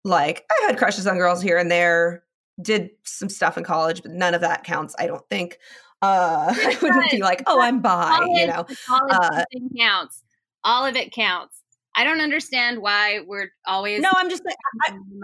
[0.03, 2.23] like I had crushes on girls here and there,
[2.62, 5.57] did some stuff in college, but none of that counts, I don't think.
[6.01, 8.65] Uh, I wouldn't be like, oh, I'm bi, college, you know.
[8.89, 9.43] Uh,
[9.77, 10.23] counts.
[10.63, 11.62] All of it counts.
[11.95, 14.01] I don't understand why we're always.
[14.01, 14.55] No, I'm just saying.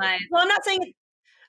[0.02, 0.94] I, well, I'm not saying.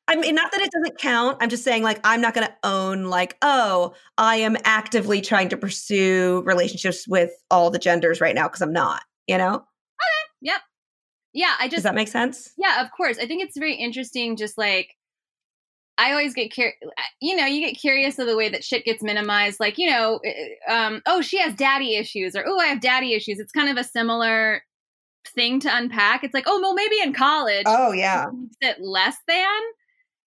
[0.08, 1.36] I mean, not that it doesn't count.
[1.40, 5.50] I'm just saying, like, I'm not going to own, like, oh, I am actively trying
[5.50, 9.54] to pursue relationships with all the genders right now because I'm not, you know?
[9.54, 10.24] Okay.
[10.40, 10.60] Yep.
[11.34, 11.54] Yeah.
[11.60, 11.76] I just.
[11.76, 12.52] Does that make sense?
[12.56, 13.18] Yeah, of course.
[13.18, 14.96] I think it's very interesting, just like,
[15.98, 16.76] I always get curious,
[17.20, 19.58] you know, you get curious of the way that shit gets minimized.
[19.58, 20.20] Like, you know,
[20.68, 23.40] um, oh, she has daddy issues, or oh, I have daddy issues.
[23.40, 24.62] It's kind of a similar
[25.34, 26.22] thing to unpack.
[26.22, 28.26] It's like, oh, well, maybe in college, oh yeah,
[28.60, 29.60] it less than,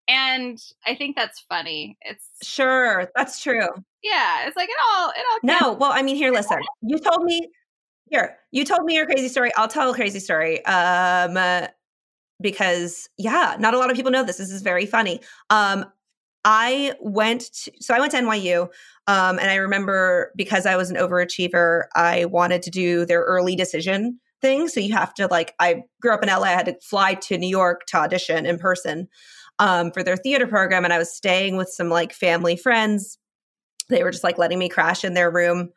[0.09, 1.99] and I think that's funny.
[2.01, 3.69] It's sure that's true.
[4.03, 5.39] Yeah, it's like it all it all.
[5.43, 6.59] No, well, I mean, here, listen.
[6.83, 7.49] You told me
[8.11, 8.37] here.
[8.51, 9.51] You told me your crazy story.
[9.57, 10.65] I'll tell a crazy story.
[10.65, 11.69] Um,
[12.41, 14.39] because yeah, not a lot of people know this.
[14.39, 15.21] This is very funny.
[15.51, 15.85] Um,
[16.45, 18.63] I went to, so I went to NYU.
[19.07, 23.57] Um, and I remember because I was an overachiever, I wanted to do their early
[23.57, 24.69] decision thing.
[24.69, 27.39] So you have to like, I grew up in LA, I had to fly to
[27.39, 29.09] New York to audition in person
[29.59, 30.85] um, for their theater program.
[30.85, 33.19] And I was staying with some like family friends.
[33.89, 35.71] They were just like letting me crash in their room,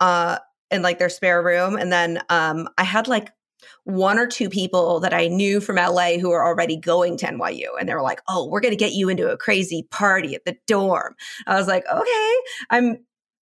[0.00, 0.38] uh,
[0.70, 1.76] in like their spare room.
[1.76, 3.30] And then um, I had like
[3.84, 7.68] one or two people that I knew from LA who were already going to NYU.
[7.78, 10.44] And they were like, oh, we're going to get you into a crazy party at
[10.44, 11.14] the dorm.
[11.46, 12.34] I was like, okay,
[12.70, 12.98] I'm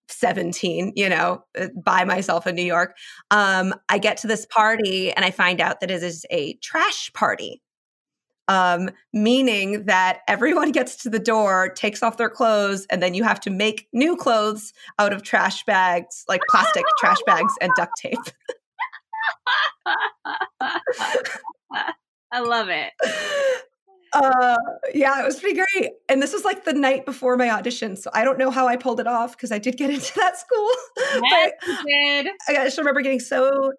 [0.09, 2.97] 17, you know, uh, by myself in New York.
[3.31, 7.13] Um, I get to this party and I find out that it is a trash
[7.15, 7.62] party.
[8.49, 13.25] Um, meaning that everyone gets to the door, takes off their clothes, and then you
[13.25, 17.93] have to make new clothes out of trash bags, like plastic trash bags and duct
[18.01, 18.19] tape.
[22.33, 22.93] I love it.
[24.13, 24.57] Uh,
[24.93, 25.93] yeah, it was pretty great.
[26.09, 28.77] And this was like the night before my audition, so I don't know how I
[28.77, 30.71] pulled it off because I did get into that school.
[31.23, 31.53] Yes,
[31.87, 32.29] did.
[32.49, 33.73] I just remember getting so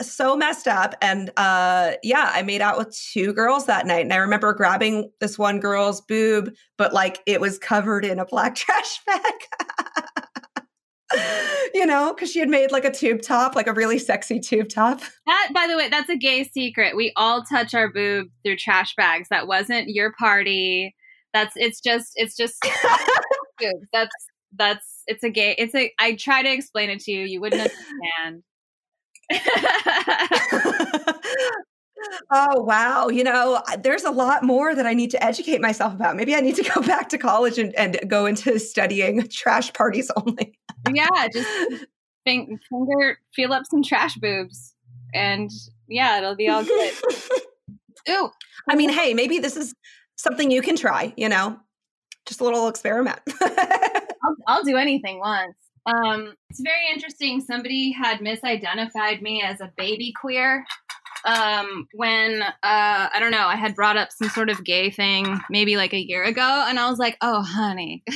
[0.00, 4.12] so messed up and uh yeah i made out with two girls that night and
[4.12, 8.54] i remember grabbing this one girl's boob but like it was covered in a black
[8.56, 9.34] trash bag
[11.74, 14.68] you know, because she had made like a tube top, like a really sexy tube
[14.68, 15.00] top.
[15.26, 16.96] That, by the way, that's a gay secret.
[16.96, 19.28] We all touch our boob through trash bags.
[19.30, 20.94] That wasn't your party.
[21.32, 22.54] That's it's just it's just.
[23.92, 24.14] That's
[24.56, 25.54] that's it's a gay.
[25.58, 25.92] It's a.
[25.98, 27.26] I try to explain it to you.
[27.26, 28.42] You wouldn't understand.
[32.30, 33.08] oh wow.
[33.08, 36.16] You know there's a lot more that i need to educate myself about.
[36.16, 40.10] Maybe i need to go back to college and, and go into studying trash parties
[40.16, 40.58] only.
[40.92, 41.48] Yeah just
[42.24, 44.74] finger feel up some trash boobs
[45.14, 45.50] and
[45.88, 46.92] yeah it'll be all good.
[48.08, 48.30] Ooh
[48.68, 49.74] i mean hey maybe this is
[50.16, 51.58] something you can try you know?
[52.26, 53.18] Just a little experiment.
[53.42, 57.40] I'll, I'll do anything once um, it's very interesting.
[57.40, 60.64] Somebody had misidentified me as a baby queer
[61.24, 65.40] um, when uh, I don't know, I had brought up some sort of gay thing
[65.50, 68.02] maybe like a year ago, and I was like, "Oh, honey."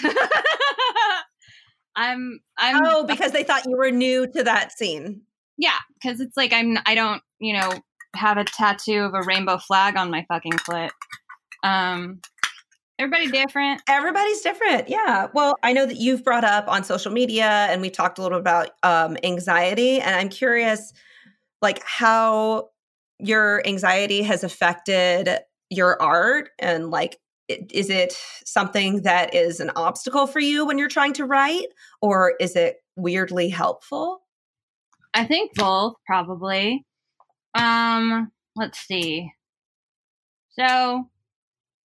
[1.97, 5.23] I'm I'm Oh, because they thought you were new to that scene.
[5.57, 7.71] Yeah, cuz it's like I'm I don't, you know,
[8.17, 10.91] have a tattoo of a rainbow flag on my fucking clit.
[11.63, 12.21] Um
[12.99, 13.83] everybody different.
[13.89, 14.89] Everybody's different.
[14.89, 15.29] Yeah.
[15.33, 18.39] Well, I know that you've brought up on social media and we talked a little
[18.39, 20.93] about um anxiety and I'm curious
[21.63, 22.71] like how
[23.19, 25.39] your anxiety has affected
[25.71, 30.89] your art and like is it something that is an obstacle for you when you're
[30.89, 31.67] trying to write
[32.01, 34.23] or is it weirdly helpful
[35.13, 36.85] i think both probably
[37.55, 39.31] um let's see
[40.59, 41.09] so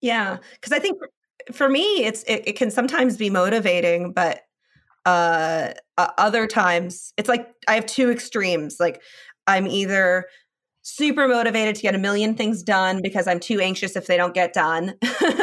[0.00, 1.00] yeah because i think
[1.52, 4.42] for me it's it, it, can sometimes be motivating but
[5.06, 9.00] uh other times it's like i have two extremes like
[9.46, 10.26] i'm either
[10.88, 14.32] super motivated to get a million things done because I'm too anxious if they don't
[14.32, 14.94] get done.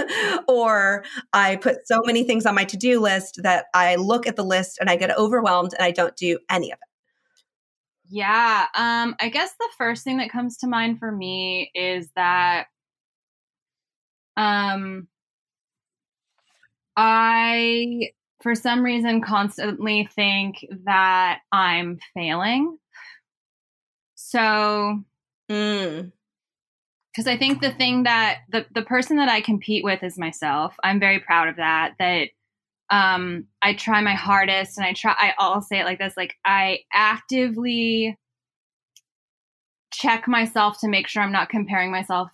[0.48, 4.38] or I put so many things on my to do list that I look at
[4.38, 6.90] the list and I get overwhelmed and I don't do any of it.
[8.10, 8.66] Yeah.
[8.76, 12.66] Um, I guess the first thing that comes to mind for me is that
[14.38, 15.08] um,
[16.98, 22.78] I, for some reason, constantly think that I'm failing.
[24.16, 25.04] So
[25.50, 26.12] Mm.
[27.12, 30.76] Because I think the thing that the the person that I compete with is myself.
[30.84, 31.94] I'm very proud of that.
[32.00, 32.30] That
[32.90, 35.16] um, I try my hardest, and I try.
[35.18, 38.18] I all say it like this: like I actively
[39.92, 42.30] check myself to make sure I'm not comparing myself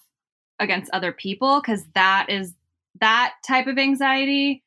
[0.62, 2.54] against other people, because that is
[3.02, 4.64] that type of anxiety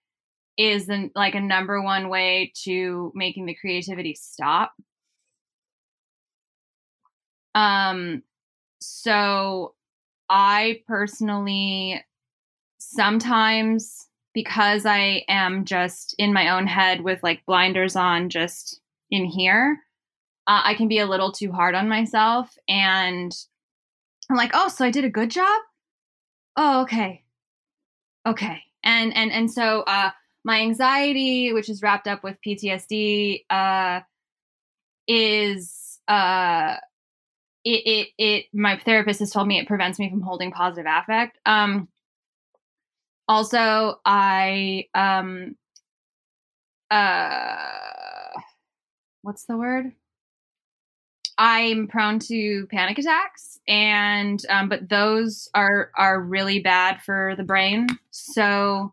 [0.59, 4.74] is the, like a number one way to making the creativity stop.
[7.55, 8.22] Um,
[8.80, 9.74] so
[10.28, 12.05] I personally
[12.78, 18.80] sometimes because I am just in my own head with like blinders on just
[19.11, 19.78] in here,
[20.49, 23.32] uh, I can be a little too hard on myself and
[24.28, 25.62] I'm like, "Oh, so I did a good job?"
[26.57, 27.24] Oh, okay.
[28.26, 28.62] Okay.
[28.82, 30.11] And and and so uh
[30.44, 34.00] my anxiety, which is wrapped up with PTSD, uh
[35.07, 36.76] is uh
[37.64, 41.38] it, it, it, my therapist has told me it prevents me from holding positive affect.
[41.46, 41.88] Um,
[43.26, 45.57] also, I, um,
[46.90, 48.40] uh,
[49.22, 49.92] what's the word?
[51.39, 57.43] I'm prone to panic attacks, and um, but those are are really bad for the
[57.45, 57.87] brain.
[58.11, 58.93] So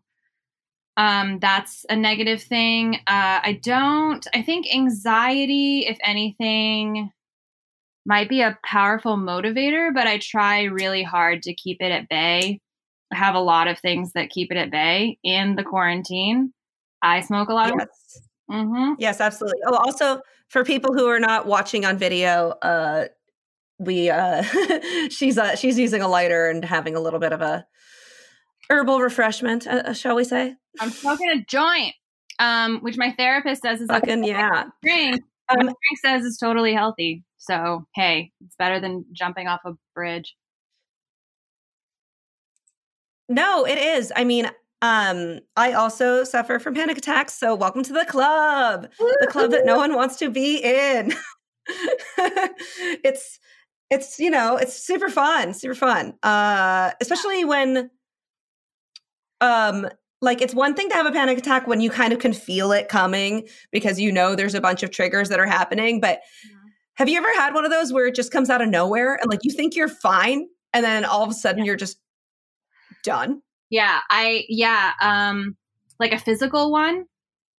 [0.96, 2.96] um, that's a negative thing.
[3.06, 4.26] Uh, I don't.
[4.34, 7.10] I think anxiety, if anything,
[8.04, 12.60] might be a powerful motivator, but I try really hard to keep it at bay.
[13.12, 16.52] I have a lot of things that keep it at bay in the quarantine.
[17.02, 17.88] I smoke a lot Yes.
[18.50, 18.54] of.
[18.56, 18.94] Mm-hmm.
[18.98, 19.60] Yes, absolutely.
[19.66, 20.20] Oh, also
[20.52, 23.06] for people who are not watching on video, uh
[23.78, 24.42] we uh
[25.08, 27.66] she's uh she's using a lighter and having a little bit of a
[28.70, 30.54] herbal refreshment, uh, uh, shall we say?
[30.78, 31.94] I'm smoking a joint,
[32.38, 34.64] um, which my therapist says is Fucking yeah.
[34.82, 35.22] drink.
[35.50, 37.24] My Um, drink says is totally healthy.
[37.38, 40.36] So hey, it's better than jumping off a bridge.
[43.28, 44.12] No, it is.
[44.14, 44.50] I mean,
[44.82, 48.88] um, I also suffer from panic attacks, so welcome to the club.
[49.20, 51.14] The club that no one wants to be in.
[53.04, 53.38] it's
[53.90, 56.14] it's you know, it's super fun, super fun.
[56.24, 57.90] Uh especially when
[59.40, 59.88] um
[60.20, 62.72] like it's one thing to have a panic attack when you kind of can feel
[62.72, 66.22] it coming because you know there's a bunch of triggers that are happening, but
[66.94, 69.30] have you ever had one of those where it just comes out of nowhere and
[69.30, 71.98] like you think you're fine and then all of a sudden you're just
[73.04, 73.42] done?
[73.72, 75.56] Yeah, I yeah, um
[75.98, 77.06] like a physical one.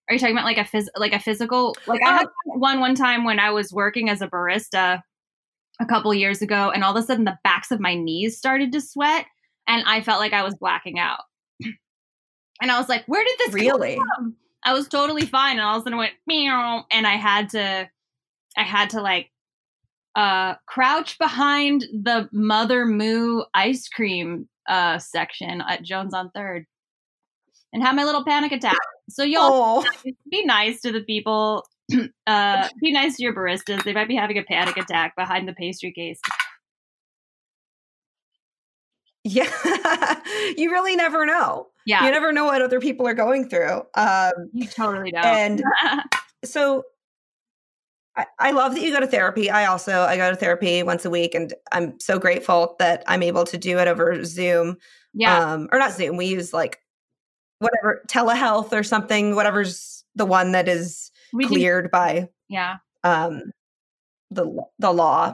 [0.08, 2.94] Are you talking about like a phys- like a physical like I had one one
[2.94, 5.02] time when I was working as a barista
[5.82, 8.72] a couple years ago and all of a sudden the backs of my knees started
[8.74, 9.26] to sweat
[9.68, 11.22] and I felt like I was blacking out.
[12.62, 13.96] And I was like, "Where did this come Really?
[13.96, 17.16] from?" I was totally fine and all of a sudden it went meow and I
[17.16, 17.90] had to
[18.56, 19.32] I had to like
[20.16, 26.66] uh crouch behind the Mother Moo ice cream uh section at Jones on 3rd
[27.74, 28.78] and have my little panic attack.
[29.10, 29.86] So y'all Oh,
[30.32, 31.66] be nice to the people
[32.28, 33.84] uh be nice to your baristas.
[33.84, 36.20] They might be having a panic attack behind the pastry case.
[39.24, 39.50] yeah.
[40.58, 41.68] you really never know.
[41.86, 43.82] Yeah, You never know what other people are going through.
[43.96, 45.26] Um, you totally don't.
[45.26, 45.64] and
[46.46, 46.84] so
[48.16, 49.50] I, I love that you go to therapy.
[49.50, 53.24] I also I go to therapy once a week, and I'm so grateful that I'm
[53.24, 54.78] able to do it over Zoom.
[55.14, 56.18] yeah, Um, or not Zoom.
[56.18, 56.80] We use like
[57.60, 59.36] whatever telehealth or something.
[59.36, 62.78] Whatever's the one that is we cleared by yeah.
[63.04, 63.52] um,
[64.30, 65.34] the the law.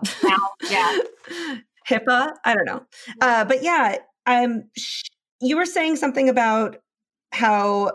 [0.69, 0.99] yeah.
[1.89, 2.33] HIPAA.
[2.45, 2.85] I don't know.
[3.19, 5.09] Uh, but yeah, um, sh-
[5.41, 6.77] you were saying something about
[7.31, 7.91] how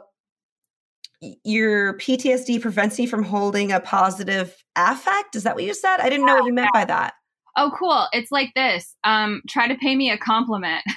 [1.44, 5.36] your PTSD prevents you from holding a positive affect.
[5.36, 5.98] Is that what you said?
[6.00, 7.14] I didn't know what you meant by that.
[7.56, 8.06] Oh, cool.
[8.12, 8.96] It's like this.
[9.04, 10.82] Um, try to pay me a compliment.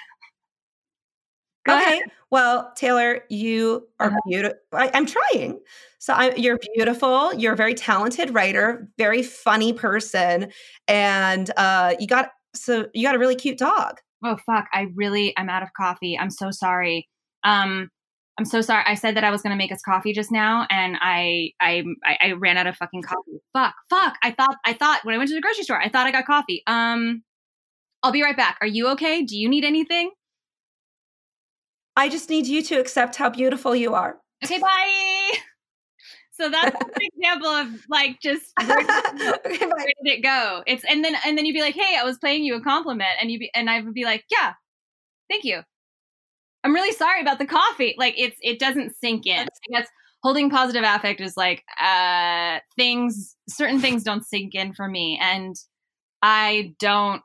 [1.69, 1.79] Okay.
[1.81, 2.03] ahead.
[2.31, 4.17] Well, Taylor, you are Uh-huh.
[4.25, 4.57] beautiful.
[4.71, 5.59] I'm trying.
[5.99, 7.33] So I, you're beautiful.
[7.33, 10.51] You're a very talented writer, very funny person,
[10.87, 13.99] and uh, you got so you got a really cute dog.
[14.23, 14.67] Oh fuck!
[14.71, 16.17] I really I'm out of coffee.
[16.17, 17.07] I'm so sorry.
[17.43, 17.89] Um,
[18.37, 18.83] I'm so sorry.
[18.85, 22.17] I said that I was gonna make us coffee just now, and I I I,
[22.21, 23.39] I ran out of fucking coffee.
[23.53, 24.15] Fuck, fuck.
[24.23, 26.25] I thought I thought when I went to the grocery store, I thought I got
[26.25, 26.61] coffee.
[26.67, 27.23] Um,
[28.03, 28.57] I'll be right back.
[28.61, 29.23] Are you okay?
[29.23, 30.11] Do you need anything?
[31.95, 34.17] I just need you to accept how beautiful you are.
[34.43, 35.37] Okay, bye.
[36.39, 40.61] So that's an example of like just where did, Okay, where did it go?
[40.67, 43.09] It's and then and then you'd be like, hey, I was playing you a compliment,
[43.19, 44.53] and you be and I would be like, yeah,
[45.29, 45.63] thank you.
[46.67, 47.95] I'm really sorry about the coffee.
[47.97, 49.47] Like it's it doesn't sink in.
[49.47, 49.87] I guess
[50.21, 55.55] holding positive affect is like uh things certain things don't sink in for me, and
[56.21, 57.21] I don't.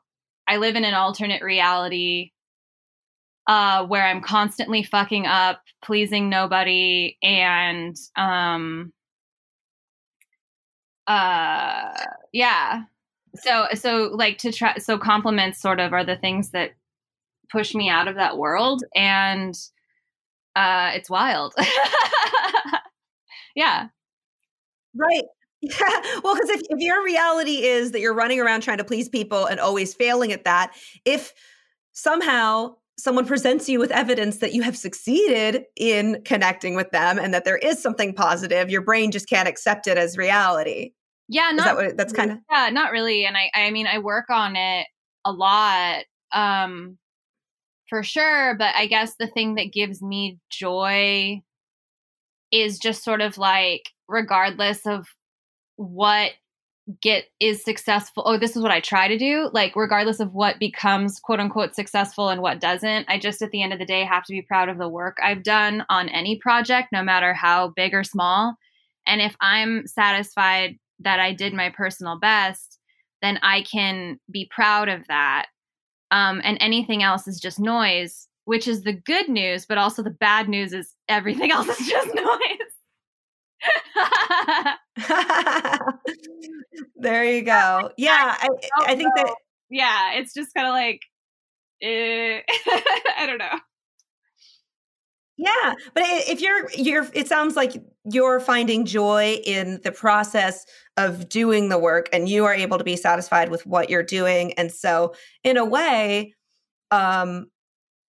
[0.47, 2.31] I live in an alternate reality
[3.45, 8.93] uh where I'm constantly fucking up, pleasing nobody, and um
[11.05, 11.91] uh
[12.31, 12.83] yeah
[13.35, 16.71] so so like to try so compliments sort of are the things that
[17.53, 19.55] push me out of that world and
[20.57, 21.53] uh it's wild
[23.55, 23.87] yeah
[24.95, 25.23] Right.
[25.61, 26.01] Yeah.
[26.25, 29.45] Well, because if, if your reality is that you're running around trying to please people
[29.45, 30.75] and always failing at that,
[31.05, 31.33] if
[31.93, 37.33] somehow someone presents you with evidence that you have succeeded in connecting with them and
[37.33, 40.91] that there is something positive, your brain just can't accept it as reality.
[41.29, 43.99] yeah not that what that's kind of yeah not really and i i mean i
[43.99, 44.85] work on it
[45.23, 46.97] a lot um
[47.93, 51.39] for sure but i guess the thing that gives me joy
[52.51, 55.05] is just sort of like regardless of
[55.75, 56.31] what
[57.03, 60.57] get is successful oh this is what i try to do like regardless of what
[60.57, 64.03] becomes quote unquote successful and what doesn't i just at the end of the day
[64.03, 67.67] have to be proud of the work i've done on any project no matter how
[67.75, 68.55] big or small
[69.05, 72.79] and if i'm satisfied that i did my personal best
[73.23, 75.47] then I can be proud of that.
[76.13, 80.11] Um, and anything else is just noise, which is the good news, but also the
[80.11, 82.37] bad news is everything else is just noise.
[86.95, 87.89] there you go.
[87.97, 88.47] Yeah, I,
[88.85, 89.33] I think that
[89.71, 91.01] yeah, it's just kind of like,
[91.81, 92.41] eh,
[93.17, 93.59] I don't know.
[95.37, 97.73] Yeah, but if you're you're it sounds like
[98.11, 100.65] you're finding joy in the process
[100.97, 104.53] of doing the work and you are able to be satisfied with what you're doing
[104.53, 105.13] and so
[105.43, 106.33] in a way
[106.91, 107.47] um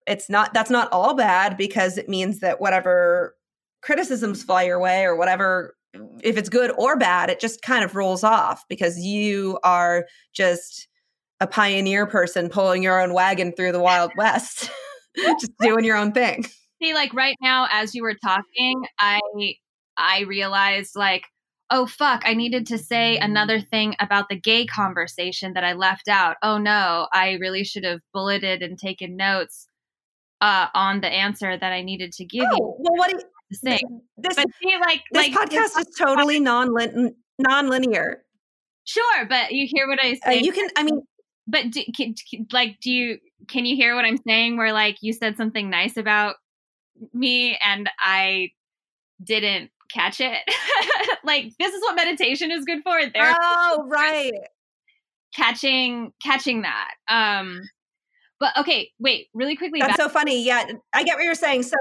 [0.08, 3.36] it's not that's not all bad because it means that whatever
[3.82, 5.76] criticisms fly your way or whatever
[6.24, 10.88] if it's good or bad it just kind of rolls off because you are just
[11.42, 14.70] a pioneer person pulling your own wagon through the wild west
[15.40, 16.46] just doing your own thing
[16.82, 19.20] see like right now as you were talking i
[19.98, 21.26] i realized like
[21.70, 26.08] oh fuck i needed to say another thing about the gay conversation that i left
[26.08, 26.38] out.
[26.42, 29.68] Oh no i really should have bulleted and taken notes
[30.42, 33.24] uh, on the answer that i needed to give oh, you well what do you,
[33.52, 33.82] this,
[34.18, 36.74] this, but see, like this like, podcast is totally non
[37.38, 38.24] non-linear.
[38.86, 41.02] Sure but you hear what i uh, say you can i mean
[41.48, 42.16] but do, can,
[42.52, 45.98] like do you can you hear what i'm saying where like you said something nice
[45.98, 46.36] about
[47.14, 48.52] me and I
[49.24, 50.40] didn't catch it.
[51.24, 53.00] like this is what meditation is good for.
[53.02, 53.36] There.
[53.42, 54.34] Oh, right.
[55.36, 56.92] Catching catching that.
[57.08, 57.62] Um
[58.40, 59.80] but okay, wait, really quickly.
[59.80, 60.44] That's back- so funny.
[60.44, 61.64] Yeah, I get what you're saying.
[61.64, 61.78] So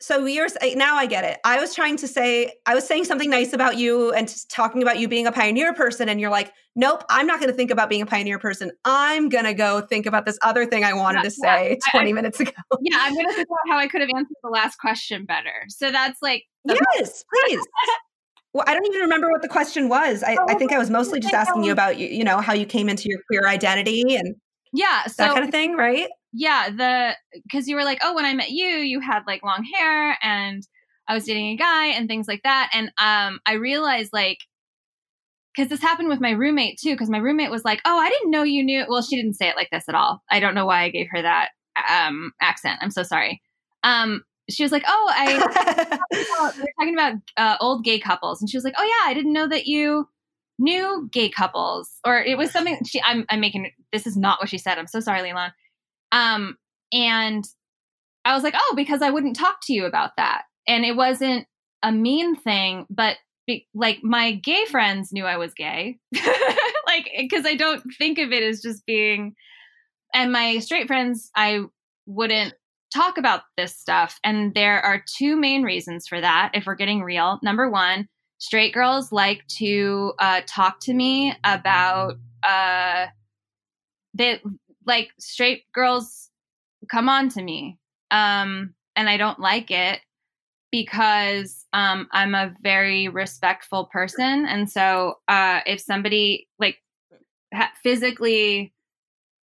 [0.00, 1.38] so you're now I get it.
[1.44, 4.98] I was trying to say I was saying something nice about you and talking about
[4.98, 7.88] you being a pioneer person and you're like, "Nope, I'm not going to think about
[7.88, 8.72] being a pioneer person.
[8.84, 11.90] I'm going to go think about this other thing I wanted yeah, to say yeah.
[11.92, 14.36] 20 I, minutes ago." Yeah, I'm going to think about how I could have answered
[14.42, 15.64] the last question better.
[15.68, 17.60] So that's like Yes, please.
[18.52, 20.22] well, I don't even remember what the question was.
[20.22, 22.52] I, I oh, think I was mostly just asking you about you, you know, how
[22.52, 24.34] you came into your queer identity and
[24.72, 26.08] yeah, so, that kind of thing, right?
[26.38, 29.64] Yeah, the because you were like, oh, when I met you, you had like long
[29.64, 30.62] hair, and
[31.08, 34.38] I was dating a guy, and things like that, and um, I realized like
[35.54, 38.30] because this happened with my roommate too, because my roommate was like, oh, I didn't
[38.30, 38.84] know you knew.
[38.86, 40.22] Well, she didn't say it like this at all.
[40.30, 41.50] I don't know why I gave her that
[41.90, 42.80] um accent.
[42.82, 43.40] I'm so sorry.
[43.82, 45.98] Um, she was like, "Oh, I
[46.58, 49.32] we're talking about uh, old gay couples," and she was like, "Oh yeah, I didn't
[49.32, 50.06] know that you
[50.58, 52.78] knew gay couples." Or it was something.
[52.84, 54.76] She, I'm, I'm making this is not what she said.
[54.76, 55.54] I'm so sorry, Leland.
[56.12, 56.56] Um,
[56.92, 57.44] and
[58.24, 60.42] I was like, oh, because I wouldn't talk to you about that.
[60.66, 61.46] And it wasn't
[61.82, 65.98] a mean thing, but be, like my gay friends knew I was gay.
[66.86, 69.34] like, because I don't think of it as just being,
[70.12, 71.60] and my straight friends, I
[72.06, 72.54] wouldn't
[72.92, 74.18] talk about this stuff.
[74.24, 77.38] And there are two main reasons for that, if we're getting real.
[77.42, 83.06] Number one, straight girls like to uh, talk to me about uh,
[84.14, 84.40] they
[84.86, 86.30] like straight girls
[86.90, 87.78] come on to me
[88.10, 90.00] um and i don't like it
[90.70, 96.78] because um i'm a very respectful person and so uh if somebody like
[97.52, 98.72] ha- physically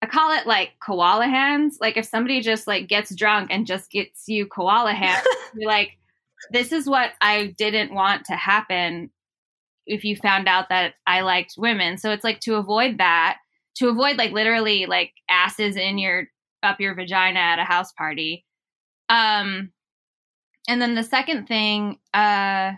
[0.01, 1.77] I call it like koala hands.
[1.79, 5.25] Like if somebody just like gets drunk and just gets you koala hands,
[5.55, 5.97] you're like,
[6.49, 9.11] this is what I didn't want to happen
[9.85, 11.97] if you found out that I liked women.
[11.97, 13.37] So it's like to avoid that,
[13.75, 16.25] to avoid like literally like asses in your
[16.63, 18.45] up your vagina at a house party.
[19.09, 19.71] Um
[20.67, 22.73] and then the second thing uh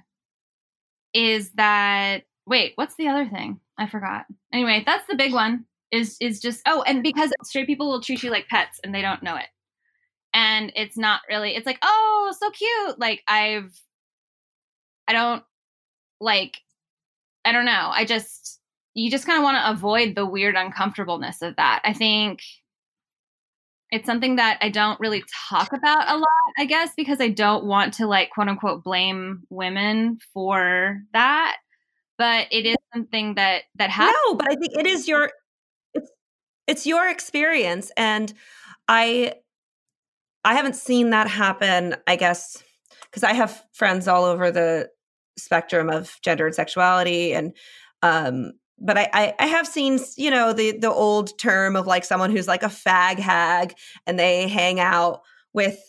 [1.13, 3.59] is that wait, what's the other thing?
[3.77, 4.25] I forgot.
[4.51, 5.65] Anyway, that's the big one.
[5.91, 9.01] Is is just oh, and because straight people will treat you like pets and they
[9.01, 9.45] don't know it.
[10.33, 13.71] And it's not really it's like, "Oh, so cute." Like I've
[15.07, 15.43] I don't
[16.19, 16.57] like
[17.45, 17.91] I don't know.
[17.93, 18.59] I just
[18.93, 21.81] you just kind of want to avoid the weird uncomfortableness of that.
[21.83, 22.41] I think
[23.91, 26.27] it's something that I don't really talk about a lot,
[26.57, 31.57] I guess, because I don't want to like quote unquote blame women for that.
[32.17, 34.15] But it is something that that happens.
[34.27, 35.31] No, but I think it is your
[35.93, 36.11] it's
[36.67, 38.33] it's your experience and
[38.87, 39.35] I
[40.43, 42.63] I haven't seen that happen, I guess,
[43.03, 44.89] because I have friends all over the
[45.37, 47.55] spectrum of gender and sexuality and
[48.01, 52.05] um but I, I, I have seen you know the the old term of like
[52.05, 55.21] someone who's like a fag hag and they hang out
[55.53, 55.79] with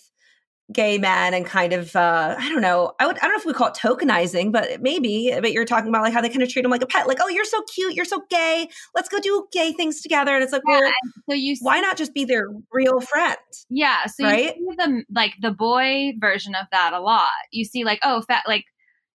[0.73, 3.45] gay men and kind of uh i don't know i would i don't know if
[3.45, 6.49] we call it tokenizing but maybe but you're talking about like how they kind of
[6.49, 9.21] treat them like a pet like oh you're so cute you're so gay let's go
[9.21, 10.35] do gay things together.
[10.35, 10.93] And it's like yeah, well
[11.29, 13.37] so you why not just be their real friend
[13.69, 14.57] yeah so right?
[14.57, 17.31] you see the like the boy version of that a lot.
[17.53, 18.65] You see like oh fat like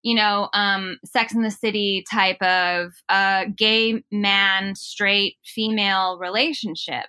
[0.01, 7.05] you know, um, Sex in the City type of uh, gay man, straight female relationship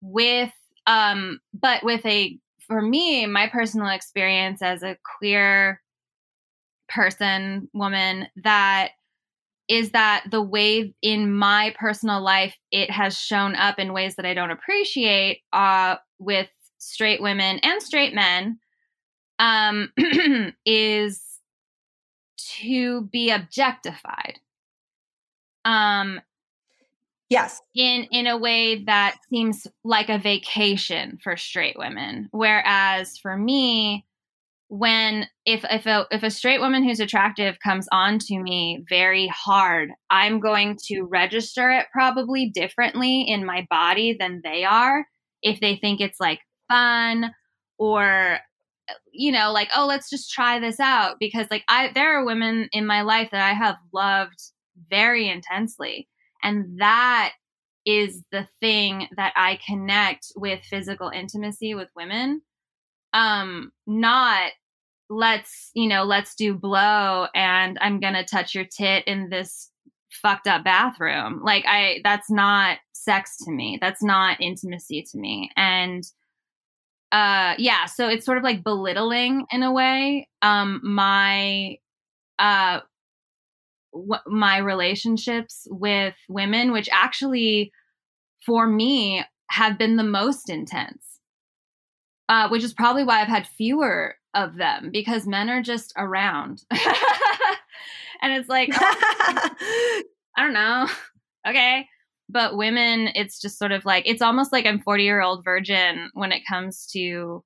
[0.00, 0.52] with,
[0.86, 5.80] um, but with a, for me, my personal experience as a queer
[6.88, 8.90] person, woman, that
[9.68, 14.26] is that the way in my personal life it has shown up in ways that
[14.26, 16.48] I don't appreciate uh, with
[16.78, 18.58] straight women and straight men
[19.38, 19.90] um,
[20.66, 21.33] is
[22.60, 24.40] to be objectified.
[25.64, 26.20] Um,
[27.30, 33.36] yes, in in a way that seems like a vacation for straight women, whereas for
[33.36, 34.04] me,
[34.68, 39.28] when if if a if a straight woman who's attractive comes on to me very
[39.28, 45.06] hard, I'm going to register it probably differently in my body than they are
[45.42, 47.32] if they think it's like fun
[47.78, 48.38] or
[49.12, 52.68] you know like oh let's just try this out because like i there are women
[52.72, 54.38] in my life that i have loved
[54.90, 56.08] very intensely
[56.42, 57.32] and that
[57.86, 62.42] is the thing that i connect with physical intimacy with women.
[63.12, 64.52] Um not
[65.10, 69.70] let's you know let's do blow and i'm gonna touch your tit in this
[70.10, 71.40] fucked up bathroom.
[71.44, 73.78] Like i that's not sex to me.
[73.80, 75.50] That's not intimacy to me.
[75.56, 76.04] And
[77.14, 80.28] uh yeah so it's sort of like belittling in a way.
[80.42, 81.76] Um my
[82.40, 82.80] uh
[83.92, 87.72] w- my relationships with women which actually
[88.44, 91.20] for me have been the most intense
[92.28, 96.62] uh which is probably why i've had fewer of them because men are just around.
[98.22, 98.78] And it's like oh,
[100.36, 100.88] i don't know.
[101.46, 101.86] Okay
[102.28, 106.10] but women it's just sort of like it's almost like i'm 40 year old virgin
[106.14, 107.44] when it comes to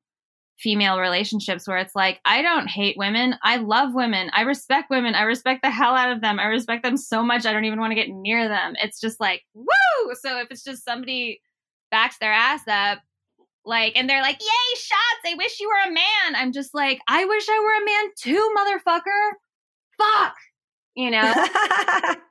[0.59, 3.37] female relationships where it's like i don't hate women.
[3.43, 4.31] I love women.
[4.33, 5.14] I respect women.
[5.14, 6.41] I respect the hell out of them.
[6.41, 8.74] I respect them so much i don't even want to get near them.
[8.83, 10.14] It's just like woo!
[10.20, 11.41] So if it's just somebody
[11.91, 12.99] backs their ass up
[13.64, 15.22] like and they're like yay shots!
[15.26, 16.37] I wish you were a man.
[16.37, 19.31] I'm just like i wish i were a man too motherfucker.
[19.99, 20.35] Fuck!
[20.97, 21.33] You know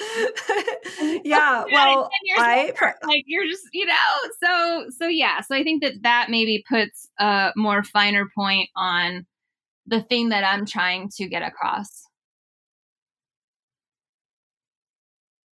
[1.24, 2.72] yeah well i
[3.06, 3.94] like you're just you know
[4.42, 5.40] so so yeah.
[5.40, 9.26] So i think that that maybe puts a more finer point on
[9.86, 12.04] the thing that i'm trying to get across.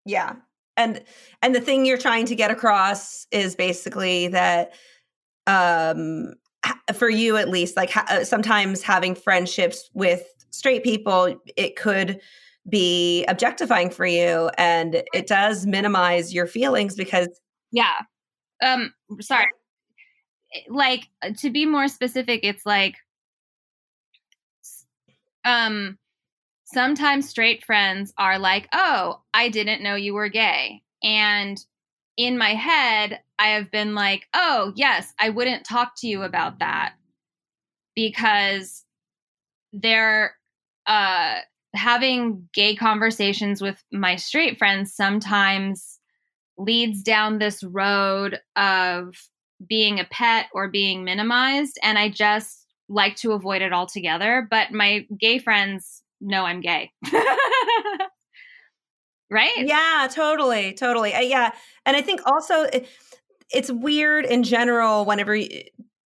[0.06, 0.36] Yeah
[0.80, 1.02] and
[1.42, 4.72] and the thing you're trying to get across is basically that
[5.46, 6.32] um
[6.94, 12.20] for you at least like ha- uh, sometimes having friendships with straight people it could
[12.70, 17.28] be objectifying for you and it does minimize your feelings because
[17.72, 18.00] yeah.
[18.62, 19.46] Um sorry.
[20.68, 21.08] Like
[21.38, 22.96] to be more specific it's like
[25.44, 25.98] um
[26.64, 30.82] sometimes straight friends are like oh i didn't know you were gay.
[31.02, 31.58] And
[32.16, 36.58] in my head i have been like oh yes i wouldn't talk to you about
[36.58, 36.94] that
[37.94, 38.84] because
[39.72, 40.34] they're
[40.86, 41.38] uh
[41.74, 45.98] having gay conversations with my straight friends sometimes
[46.58, 49.14] leads down this road of
[49.66, 54.72] being a pet or being minimized and i just like to avoid it altogether but
[54.72, 56.90] my gay friends know i'm gay.
[59.32, 59.52] Right?
[59.58, 61.14] Yeah totally totally.
[61.14, 61.52] Uh, yeah
[61.86, 62.88] and i think also it,
[63.52, 65.38] it's weird in general whenever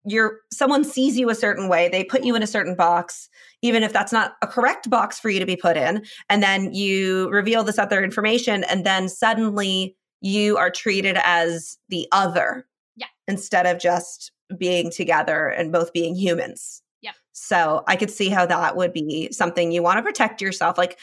[0.04, 3.30] you're someone sees you a certain way they put you in a certain box
[3.64, 6.72] even if that's not a correct box for you to be put in and then
[6.74, 13.06] you reveal this other information and then suddenly you are treated as the other yeah.
[13.26, 16.82] instead of just being together and both being humans.
[17.00, 17.12] Yeah.
[17.32, 20.76] So i could see how that would be something you want to protect yourself.
[20.76, 20.98] Like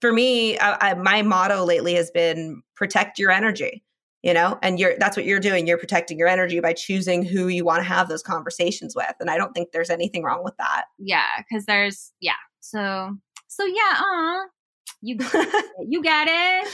[0.00, 3.82] for me I, I, my motto lately has been protect your energy
[4.24, 5.66] you know and you're that's what you're doing.
[5.68, 9.30] You're protecting your energy by choosing who you want to have those conversations with and
[9.30, 10.86] i don't think there's anything wrong with that.
[10.98, 13.16] Yeah because there's yeah so
[13.46, 14.38] so yeah uh
[15.02, 15.16] you
[15.86, 16.68] you got it.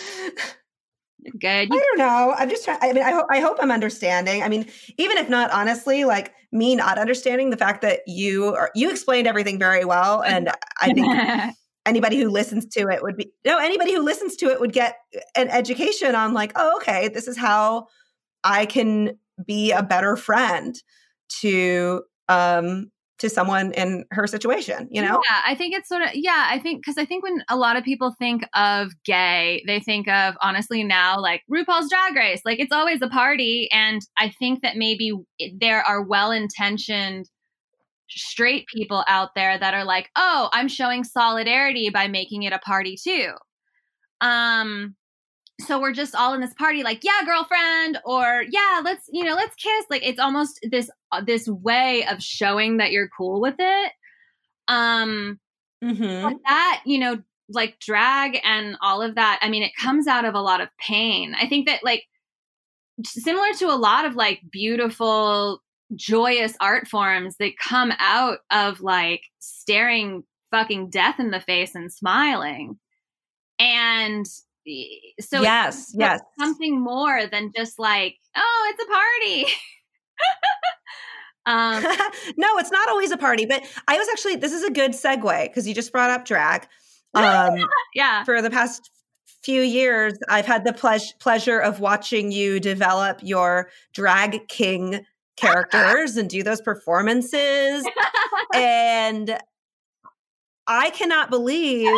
[1.38, 3.70] Good you- i don't know i'm just trying i mean I, ho- I hope i'm
[3.70, 4.42] understanding.
[4.42, 8.70] I mean even if not honestly like me not understanding the fact that you are
[8.74, 11.06] you explained everything very well and i think
[11.86, 14.96] anybody who listens to it would be no anybody who listens to it would get
[15.34, 17.86] an education on like oh okay this is how
[18.44, 19.12] i can
[19.46, 20.76] be a better friend
[21.40, 25.20] to um to someone in her situation you know?
[25.28, 27.76] Yeah i think it's sort of yeah i think because i think when a lot
[27.76, 32.58] of people think of gay they think of honestly now like rupaul's drag race like
[32.58, 35.12] it's always a party and i think that maybe
[35.58, 37.26] there are well intentioned
[38.18, 42.58] straight people out there that are like, "Oh, I'm showing solidarity by making it a
[42.58, 43.32] party too."
[44.20, 44.96] Um
[45.60, 49.34] so we're just all in this party like, "Yeah, girlfriend," or "Yeah, let's, you know,
[49.34, 53.56] let's kiss." Like it's almost this uh, this way of showing that you're cool with
[53.58, 53.92] it.
[54.68, 55.40] Um
[55.82, 56.28] Mm-hmm.
[56.28, 60.24] but that, you know, like drag and all of that, I mean, it comes out
[60.24, 61.34] of a lot of pain.
[61.40, 62.04] I think that, like,
[63.04, 65.62] similar to a lot of like beautiful,
[65.96, 71.92] joyous art forms that come out of like staring fucking death in the face and
[71.92, 72.78] smiling.
[73.58, 76.20] And so, yes, yes.
[76.38, 79.52] something more than just like, oh, it's a party.
[81.46, 81.82] um,
[82.36, 85.44] no, it's not always a party, but I was actually this is a good segue
[85.44, 86.66] because you just brought up drag.
[87.12, 88.22] Um, yeah.
[88.22, 88.88] for the past
[89.42, 95.04] few years, I've had the pleas- pleasure of watching you develop your drag king
[95.40, 97.86] characters and do those performances.
[98.54, 99.38] and
[100.66, 101.90] I cannot believe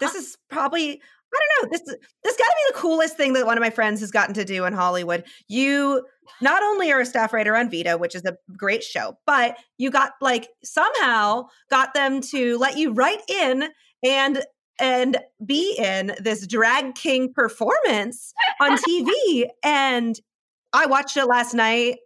[0.00, 1.00] this is probably
[1.34, 3.70] I don't know this this got to be the coolest thing that one of my
[3.70, 5.24] friends has gotten to do in Hollywood.
[5.48, 6.06] You
[6.40, 9.90] not only are a staff writer on Vida, which is a great show, but you
[9.90, 13.68] got like somehow got them to let you write in
[14.02, 14.42] and
[14.80, 20.20] and be in this drag king performance on TV and
[20.72, 21.98] I watched it last night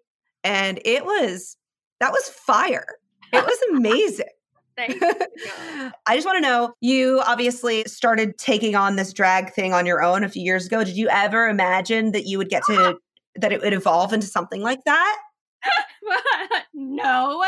[0.44, 1.56] and it was
[2.00, 2.86] that was fire.
[3.32, 4.26] It was amazing.
[4.78, 10.02] I just want to know you obviously started taking on this drag thing on your
[10.02, 10.82] own a few years ago.
[10.82, 12.98] Did you ever imagine that you would get to
[13.36, 15.18] that it would evolve into something like that?
[16.74, 17.44] no.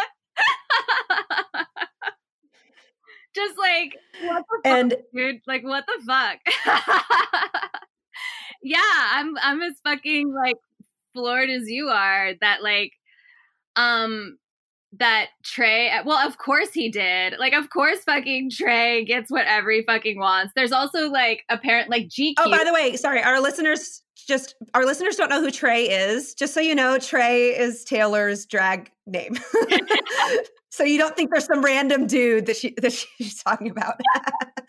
[3.34, 5.40] Just like what the And fuck, dude?
[5.46, 6.38] Like what the fuck?
[8.62, 8.78] yeah,
[9.12, 10.56] I'm I'm as fucking like
[11.14, 12.92] floored as you are that like
[13.76, 14.36] um
[14.98, 17.34] that Trey well of course he did.
[17.38, 20.52] Like of course fucking Trey gets whatever he fucking wants.
[20.54, 24.84] There's also like apparent like GQ oh, by the way, sorry, our listeners just our
[24.84, 26.34] listeners don't know who Trey is.
[26.34, 29.36] Just so you know, Trey is Taylor's drag name.
[30.70, 33.94] so you don't think there's some random dude that she that she's talking about.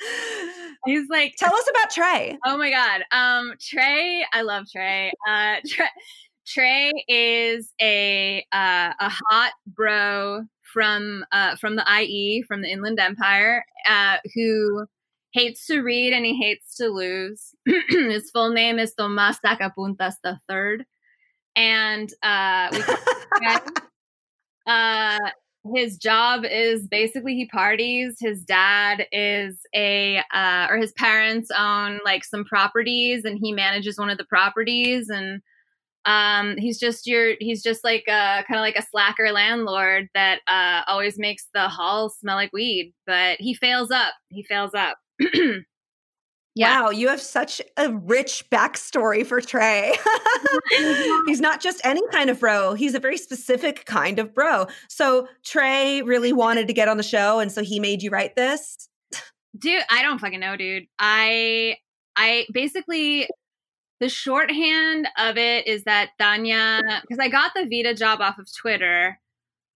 [0.85, 2.37] he's like Tell us about Trey.
[2.45, 3.03] Oh my god.
[3.11, 5.11] Um Trey, I love Trey.
[5.27, 5.87] Uh Trey,
[6.45, 12.99] Trey is a uh, a hot bro from uh from the IE from the Inland
[12.99, 14.85] Empire uh who
[15.33, 17.55] hates to read and he hates to lose.
[17.89, 20.85] His full name is Tomas Sacapuntas the third.
[21.55, 23.55] And uh we
[24.67, 25.19] uh
[25.73, 31.99] his job is basically he parties his dad is a uh, or his parents own
[32.05, 35.41] like some properties and he manages one of the properties and
[36.05, 40.39] um he's just your he's just like a kind of like a slacker landlord that
[40.47, 44.97] uh always makes the hall smell like weed but he fails up he fails up
[46.57, 46.83] Yeah.
[46.83, 49.93] Wow, you have such a rich backstory for Trey.
[51.27, 52.75] He's not just any kind of bro.
[52.75, 54.67] He's a very specific kind of bro.
[54.87, 58.37] So Trey really wanted to get on the show, and so he made you write
[58.37, 58.87] this.
[59.57, 61.75] dude i don't fucking know dude i
[62.17, 63.27] i basically
[63.99, 68.47] the shorthand of it is that Tanya, because I got the Vida job off of
[68.53, 69.19] Twitter,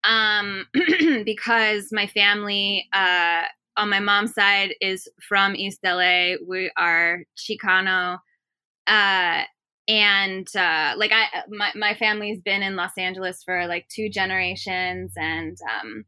[0.04, 0.66] um,
[1.26, 3.44] because my family, uh,
[3.78, 6.34] on my mom's side is from East LA.
[6.46, 8.20] We are Chicano,
[8.88, 9.44] uh,
[9.88, 15.14] and uh, like I, my my family's been in Los Angeles for like two generations,
[15.16, 16.06] and um,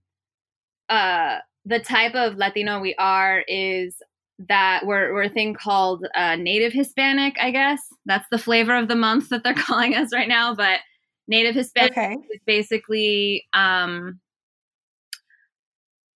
[0.90, 3.96] uh, the type of Latino we are is
[4.50, 7.82] that we're, we're a thing called uh, Native Hispanic, I guess.
[8.06, 10.56] That's the flavor of the month that they're calling us right now.
[10.56, 10.80] But
[11.28, 12.18] Native Hispanic Okay.
[12.30, 14.20] is basically um,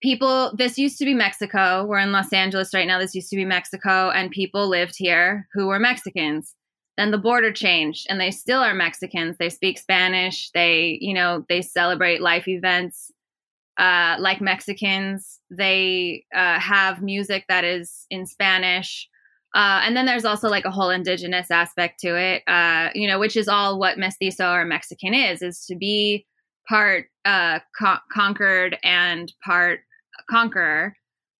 [0.01, 0.53] people.
[0.57, 1.85] This used to be Mexico.
[1.85, 2.99] We're in Los Angeles right now.
[2.99, 6.55] This used to be Mexico, and people lived here who were Mexicans.
[6.97, 9.37] Then the border changed, and they still are Mexicans.
[9.37, 10.49] They speak Spanish.
[10.51, 13.11] They, you know, they celebrate life events
[13.77, 15.39] uh, like Mexicans.
[15.49, 19.07] They uh, have music that is in Spanish.
[19.53, 23.17] Uh, and then there's also like a whole indigenous aspect to it, uh, you know,
[23.19, 26.25] which is all what mestizo or Mexican is, is to be
[26.67, 29.79] part uh, con- conquered and part
[30.29, 30.95] conqueror.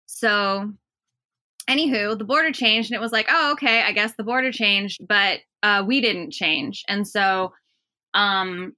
[0.06, 0.72] So,
[1.70, 5.06] anywho, the border changed, and it was like, oh, okay, I guess the border changed,
[5.08, 6.84] but uh, we didn't change.
[6.88, 7.52] And so,
[8.14, 8.74] um,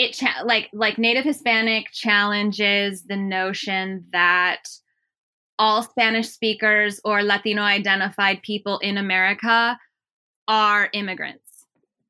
[0.00, 4.62] it cha- like like native hispanic challenges the notion that
[5.58, 9.78] all spanish speakers or latino identified people in america
[10.48, 11.66] are immigrants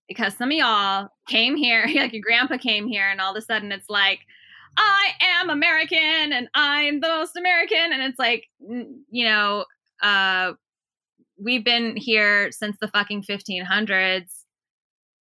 [0.09, 3.45] because some of y'all came here like your grandpa came here and all of a
[3.45, 4.21] sudden it's like
[4.77, 7.93] I am American and I'm the most American.
[7.93, 9.65] And it's like, you know,
[10.03, 10.53] uh,
[11.39, 14.40] we've been here since the fucking 1500s.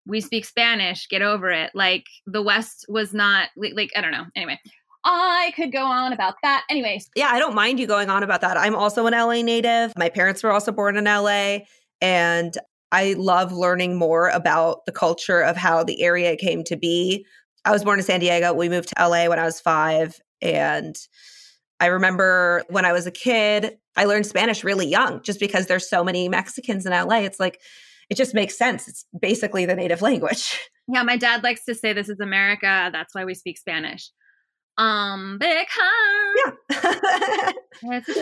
[0.07, 1.09] We speak Spanish.
[1.09, 1.71] Get over it.
[1.75, 4.27] Like the West was not like, I don't know.
[4.35, 4.59] Anyway,
[5.05, 6.65] I could go on about that.
[6.69, 8.57] Anyways, Yeah, I don't mind you going on about that.
[8.57, 9.93] I'm also an LA native.
[9.97, 11.59] My parents were also born in LA.
[12.01, 12.57] And
[12.93, 17.27] I love learning more about the culture of how the area came to be.
[17.65, 18.53] I was born in San Diego.
[18.53, 20.21] We moved to LA when I was five.
[20.41, 20.97] And
[21.81, 25.89] I remember when I was a kid, I learned Spanish really young just because there's
[25.89, 27.19] so many Mexicans in LA.
[27.19, 27.61] It's like,
[28.09, 28.89] it just makes sense.
[28.89, 30.59] It's basically the native language.
[30.89, 32.91] yeah, my dad likes to say this is America.
[32.93, 34.11] That's why we speak Spanish.
[34.79, 37.53] Um, because Yeah.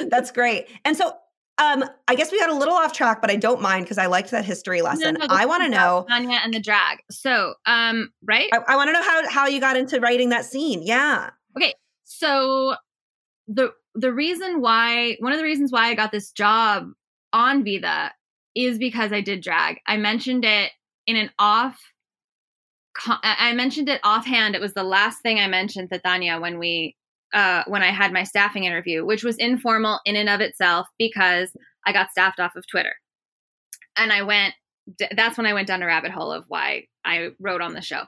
[0.10, 0.68] That's great.
[0.84, 1.12] And so
[1.58, 4.06] um I guess we got a little off track, but I don't mind because I
[4.06, 5.16] liked that history lesson.
[5.18, 6.98] no, I want to know Tanya and the drag.
[7.10, 8.48] So, um, right?
[8.52, 10.82] I, I want to know how how you got into writing that scene.
[10.82, 11.30] Yeah.
[11.56, 11.74] Okay.
[12.04, 12.76] So
[13.48, 16.88] the the reason why one of the reasons why I got this job
[17.32, 18.12] on Vida
[18.54, 19.80] is because I did drag.
[19.86, 20.72] I mentioned it
[21.06, 21.78] in an off
[23.06, 24.54] I mentioned it offhand.
[24.54, 26.96] It was the last thing I mentioned to Tanya when we
[27.32, 31.50] uh when I had my staffing interview, which was informal in and of itself because
[31.84, 32.94] I got staffed off of Twitter.
[33.96, 34.54] And I went
[35.16, 38.02] that's when I went down a rabbit hole of why I wrote on the show.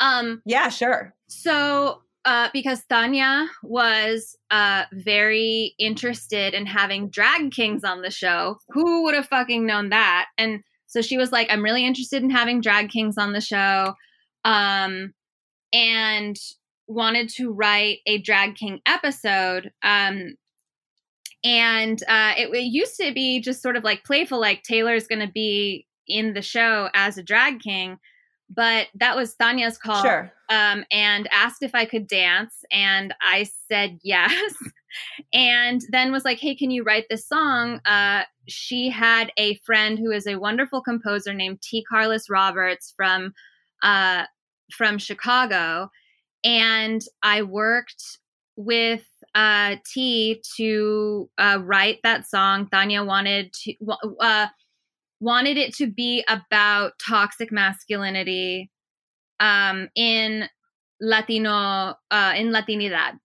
[0.00, 1.14] Um Yeah, sure.
[1.28, 8.58] so, uh, because Tanya was uh, very interested in having drag kings on the show,
[8.70, 10.26] who would have fucking known that?
[10.38, 13.94] And so she was like, "I'm really interested in having drag kings on the show,"
[14.44, 15.12] um,
[15.72, 16.36] and
[16.86, 19.72] wanted to write a drag king episode.
[19.82, 20.36] Um,
[21.42, 25.26] and uh, it, it used to be just sort of like playful, like Taylor's going
[25.26, 27.98] to be in the show as a drag king,
[28.50, 30.32] but that was Tanya's call Sure.
[30.48, 34.54] um, and asked if I could dance, and I said yes.
[35.32, 39.98] and then was like, "Hey, can you write this song?" Uh, she had a friend
[39.98, 41.84] who is a wonderful composer named T.
[41.88, 43.32] Carlos Roberts from
[43.82, 44.24] uh,
[44.72, 45.90] from Chicago,
[46.44, 48.18] and I worked
[48.56, 52.68] with uh, T to uh, write that song.
[52.68, 53.74] Tanya wanted to.
[55.24, 58.70] Wanted it to be about toxic masculinity
[59.40, 60.48] um, in
[61.00, 63.18] Latino uh, in Latinidad.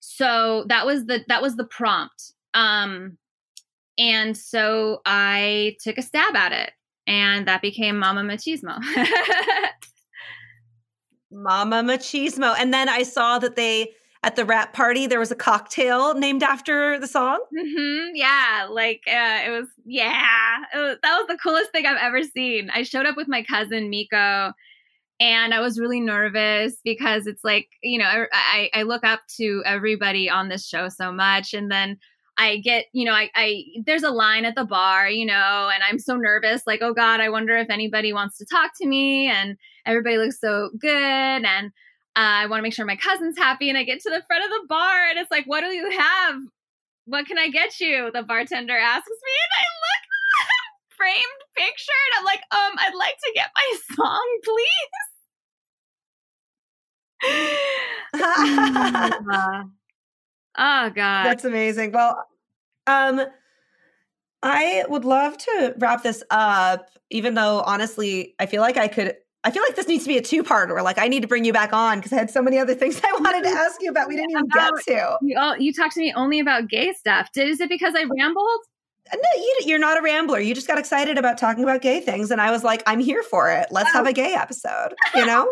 [0.00, 2.32] So that was the that was the prompt.
[2.54, 3.18] Um,
[3.98, 6.72] and so I took a stab at it,
[7.06, 8.80] and that became Mama Machismo.
[11.30, 12.54] Mama Machismo.
[12.58, 13.92] And then I saw that they
[14.22, 17.42] at the wrap party there was a cocktail named after the song.
[17.56, 19.68] hmm yeah, like uh, it was.
[19.84, 22.70] Yeah, it was, that was the coolest thing I've ever seen.
[22.70, 24.52] I showed up with my cousin Miko,
[25.20, 29.20] and I was really nervous because it's like you know I, I, I look up
[29.38, 31.98] to everybody on this show so much, and then
[32.36, 35.82] I get you know I, I there's a line at the bar, you know, and
[35.88, 39.28] I'm so nervous, like oh god, I wonder if anybody wants to talk to me,
[39.28, 39.56] and
[39.86, 41.72] everybody looks so good, and
[42.16, 44.44] uh, I want to make sure my cousin's happy, and I get to the front
[44.44, 46.36] of the bar, and it's like, what do you have?
[47.06, 48.10] What can I get you?
[48.12, 50.02] The bartender asks me, and I look
[50.96, 55.10] framed picture, and I'm like, um, I'd like to get my song, please.
[58.14, 59.62] Uh,
[60.58, 61.24] oh God.
[61.24, 61.92] That's amazing.
[61.92, 62.26] Well,
[62.86, 63.20] um,
[64.42, 69.16] I would love to wrap this up, even though honestly, I feel like I could.
[69.42, 70.82] I feel like this needs to be a two-parter.
[70.82, 73.00] Like I need to bring you back on because I had so many other things
[73.02, 74.08] I wanted to ask you about.
[74.08, 75.18] We didn't even get to.
[75.22, 77.30] you, oh, you talked to me only about gay stuff.
[77.32, 78.60] Did is it because I rambled?
[79.12, 80.40] Uh, no, you, you're not a rambler.
[80.40, 83.22] You just got excited about talking about gay things, and I was like, I'm here
[83.22, 83.68] for it.
[83.70, 84.12] Let's have a oh.
[84.12, 84.94] gay episode.
[85.14, 85.50] You know?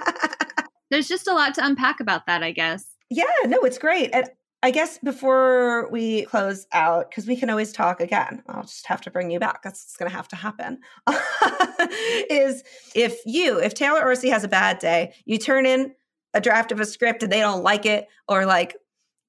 [0.90, 2.84] There's just a lot to unpack about that, I guess.
[3.08, 4.10] yeah, no, it's great.
[4.12, 4.28] And
[4.62, 9.00] I guess before we close out, because we can always talk again, I'll just have
[9.02, 9.62] to bring you back.
[9.62, 10.80] That's what's going to have to happen.
[12.30, 12.62] is
[12.94, 15.92] if you, if Taylor Orsi has a bad day, you turn in
[16.34, 18.76] a draft of a script and they don't like it, or like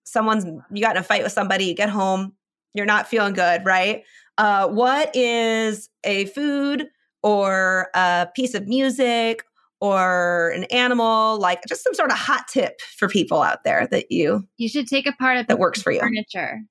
[0.05, 2.33] someone's, you got in a fight with somebody, you get home,
[2.73, 4.03] you're not feeling good, right?
[4.37, 6.87] Uh, what is a food
[7.23, 9.43] or a piece of music
[9.79, 14.11] or an animal, like just some sort of hot tip for people out there that
[14.11, 15.99] you You should take apart a that works for you.
[15.99, 16.61] furniture.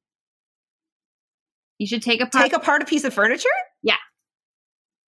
[1.78, 2.44] You should take apart.
[2.44, 3.48] Take apart a piece of furniture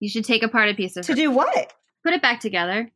[0.01, 1.07] you should take apart a piece of.
[1.07, 1.73] to do what?
[2.05, 2.91] Put it back together.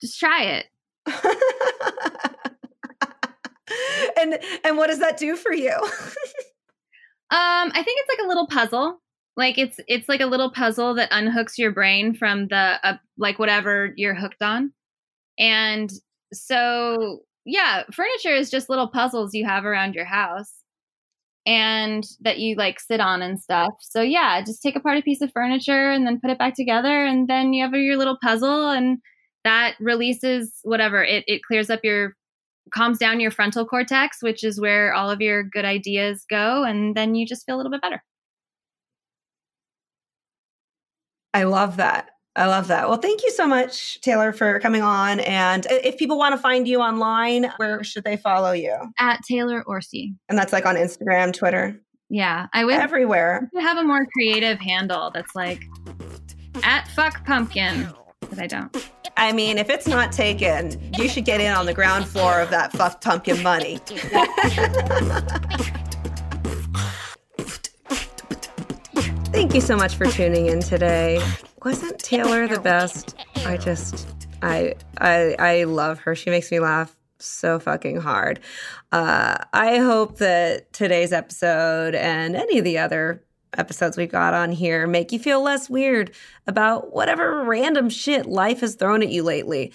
[0.00, 0.66] Just try it.
[4.18, 5.74] and and what does that do for you?
[7.32, 9.00] Um, I think it's like a little puzzle.
[9.36, 13.38] Like it's it's like a little puzzle that unhooks your brain from the uh, like
[13.38, 14.72] whatever you're hooked on,
[15.38, 15.92] and
[16.32, 20.59] so yeah, furniture is just little puzzles you have around your house
[21.46, 23.72] and that you like sit on and stuff.
[23.80, 27.04] So yeah, just take apart a piece of furniture and then put it back together
[27.04, 28.98] and then you have your little puzzle and
[29.44, 31.02] that releases whatever.
[31.02, 32.16] It it clears up your
[32.72, 36.94] calms down your frontal cortex, which is where all of your good ideas go and
[36.94, 38.02] then you just feel a little bit better.
[41.32, 42.10] I love that.
[42.40, 42.88] I love that.
[42.88, 45.20] Well, thank you so much, Taylor, for coming on.
[45.20, 48.74] And uh, if people want to find you online, where should they follow you?
[48.98, 50.14] At Taylor Orsi.
[50.30, 51.78] And that's like on Instagram, Twitter.
[52.08, 53.50] Yeah, I would everywhere.
[53.54, 55.62] I have a more creative handle that's like
[56.62, 58.90] at fuck pumpkin, but I don't.
[59.18, 62.48] I mean, if it's not taken, you should get in on the ground floor of
[62.48, 63.80] that fuck pumpkin money.
[69.30, 71.22] Thank you so much for tuning in today.
[71.64, 73.14] Wasn't Taylor the best?
[73.44, 74.08] I just
[74.42, 76.14] I I I love her.
[76.14, 78.40] She makes me laugh so fucking hard.
[78.92, 83.22] Uh, I hope that today's episode and any of the other
[83.56, 86.12] episodes we've got on here make you feel less weird
[86.46, 89.72] about whatever random shit life has thrown at you lately.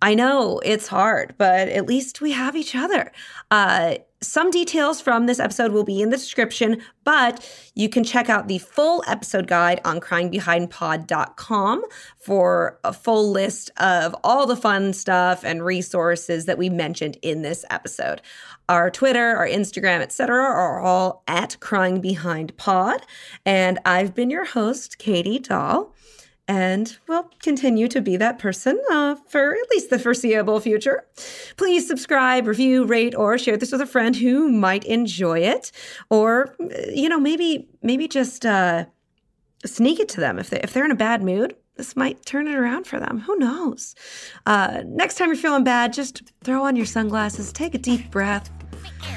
[0.00, 3.12] I know it's hard, but at least we have each other.
[3.50, 8.30] Uh, some details from this episode will be in the description, but you can check
[8.30, 11.84] out the full episode guide on cryingbehindpod.com
[12.18, 17.42] for a full list of all the fun stuff and resources that we mentioned in
[17.42, 18.22] this episode.
[18.68, 23.02] Our Twitter, our Instagram, etc., are all at Crying Behind Pod.
[23.44, 25.94] And I've been your host, Katie Dahl
[26.48, 31.04] and will continue to be that person uh, for at least the foreseeable future.
[31.56, 35.72] Please subscribe, review, rate, or share this with a friend who might enjoy it,
[36.10, 36.54] or
[36.94, 38.84] you know maybe maybe just uh,
[39.64, 41.56] sneak it to them if they if they're in a bad mood.
[41.76, 43.18] This might turn it around for them.
[43.20, 43.94] Who knows?
[44.46, 48.50] Uh, next time you're feeling bad, just throw on your sunglasses, take a deep breath,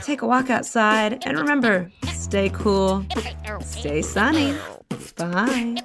[0.04, 3.06] take a walk outside, and remember stay cool,
[3.62, 4.58] stay sunny.
[5.16, 5.76] Bye.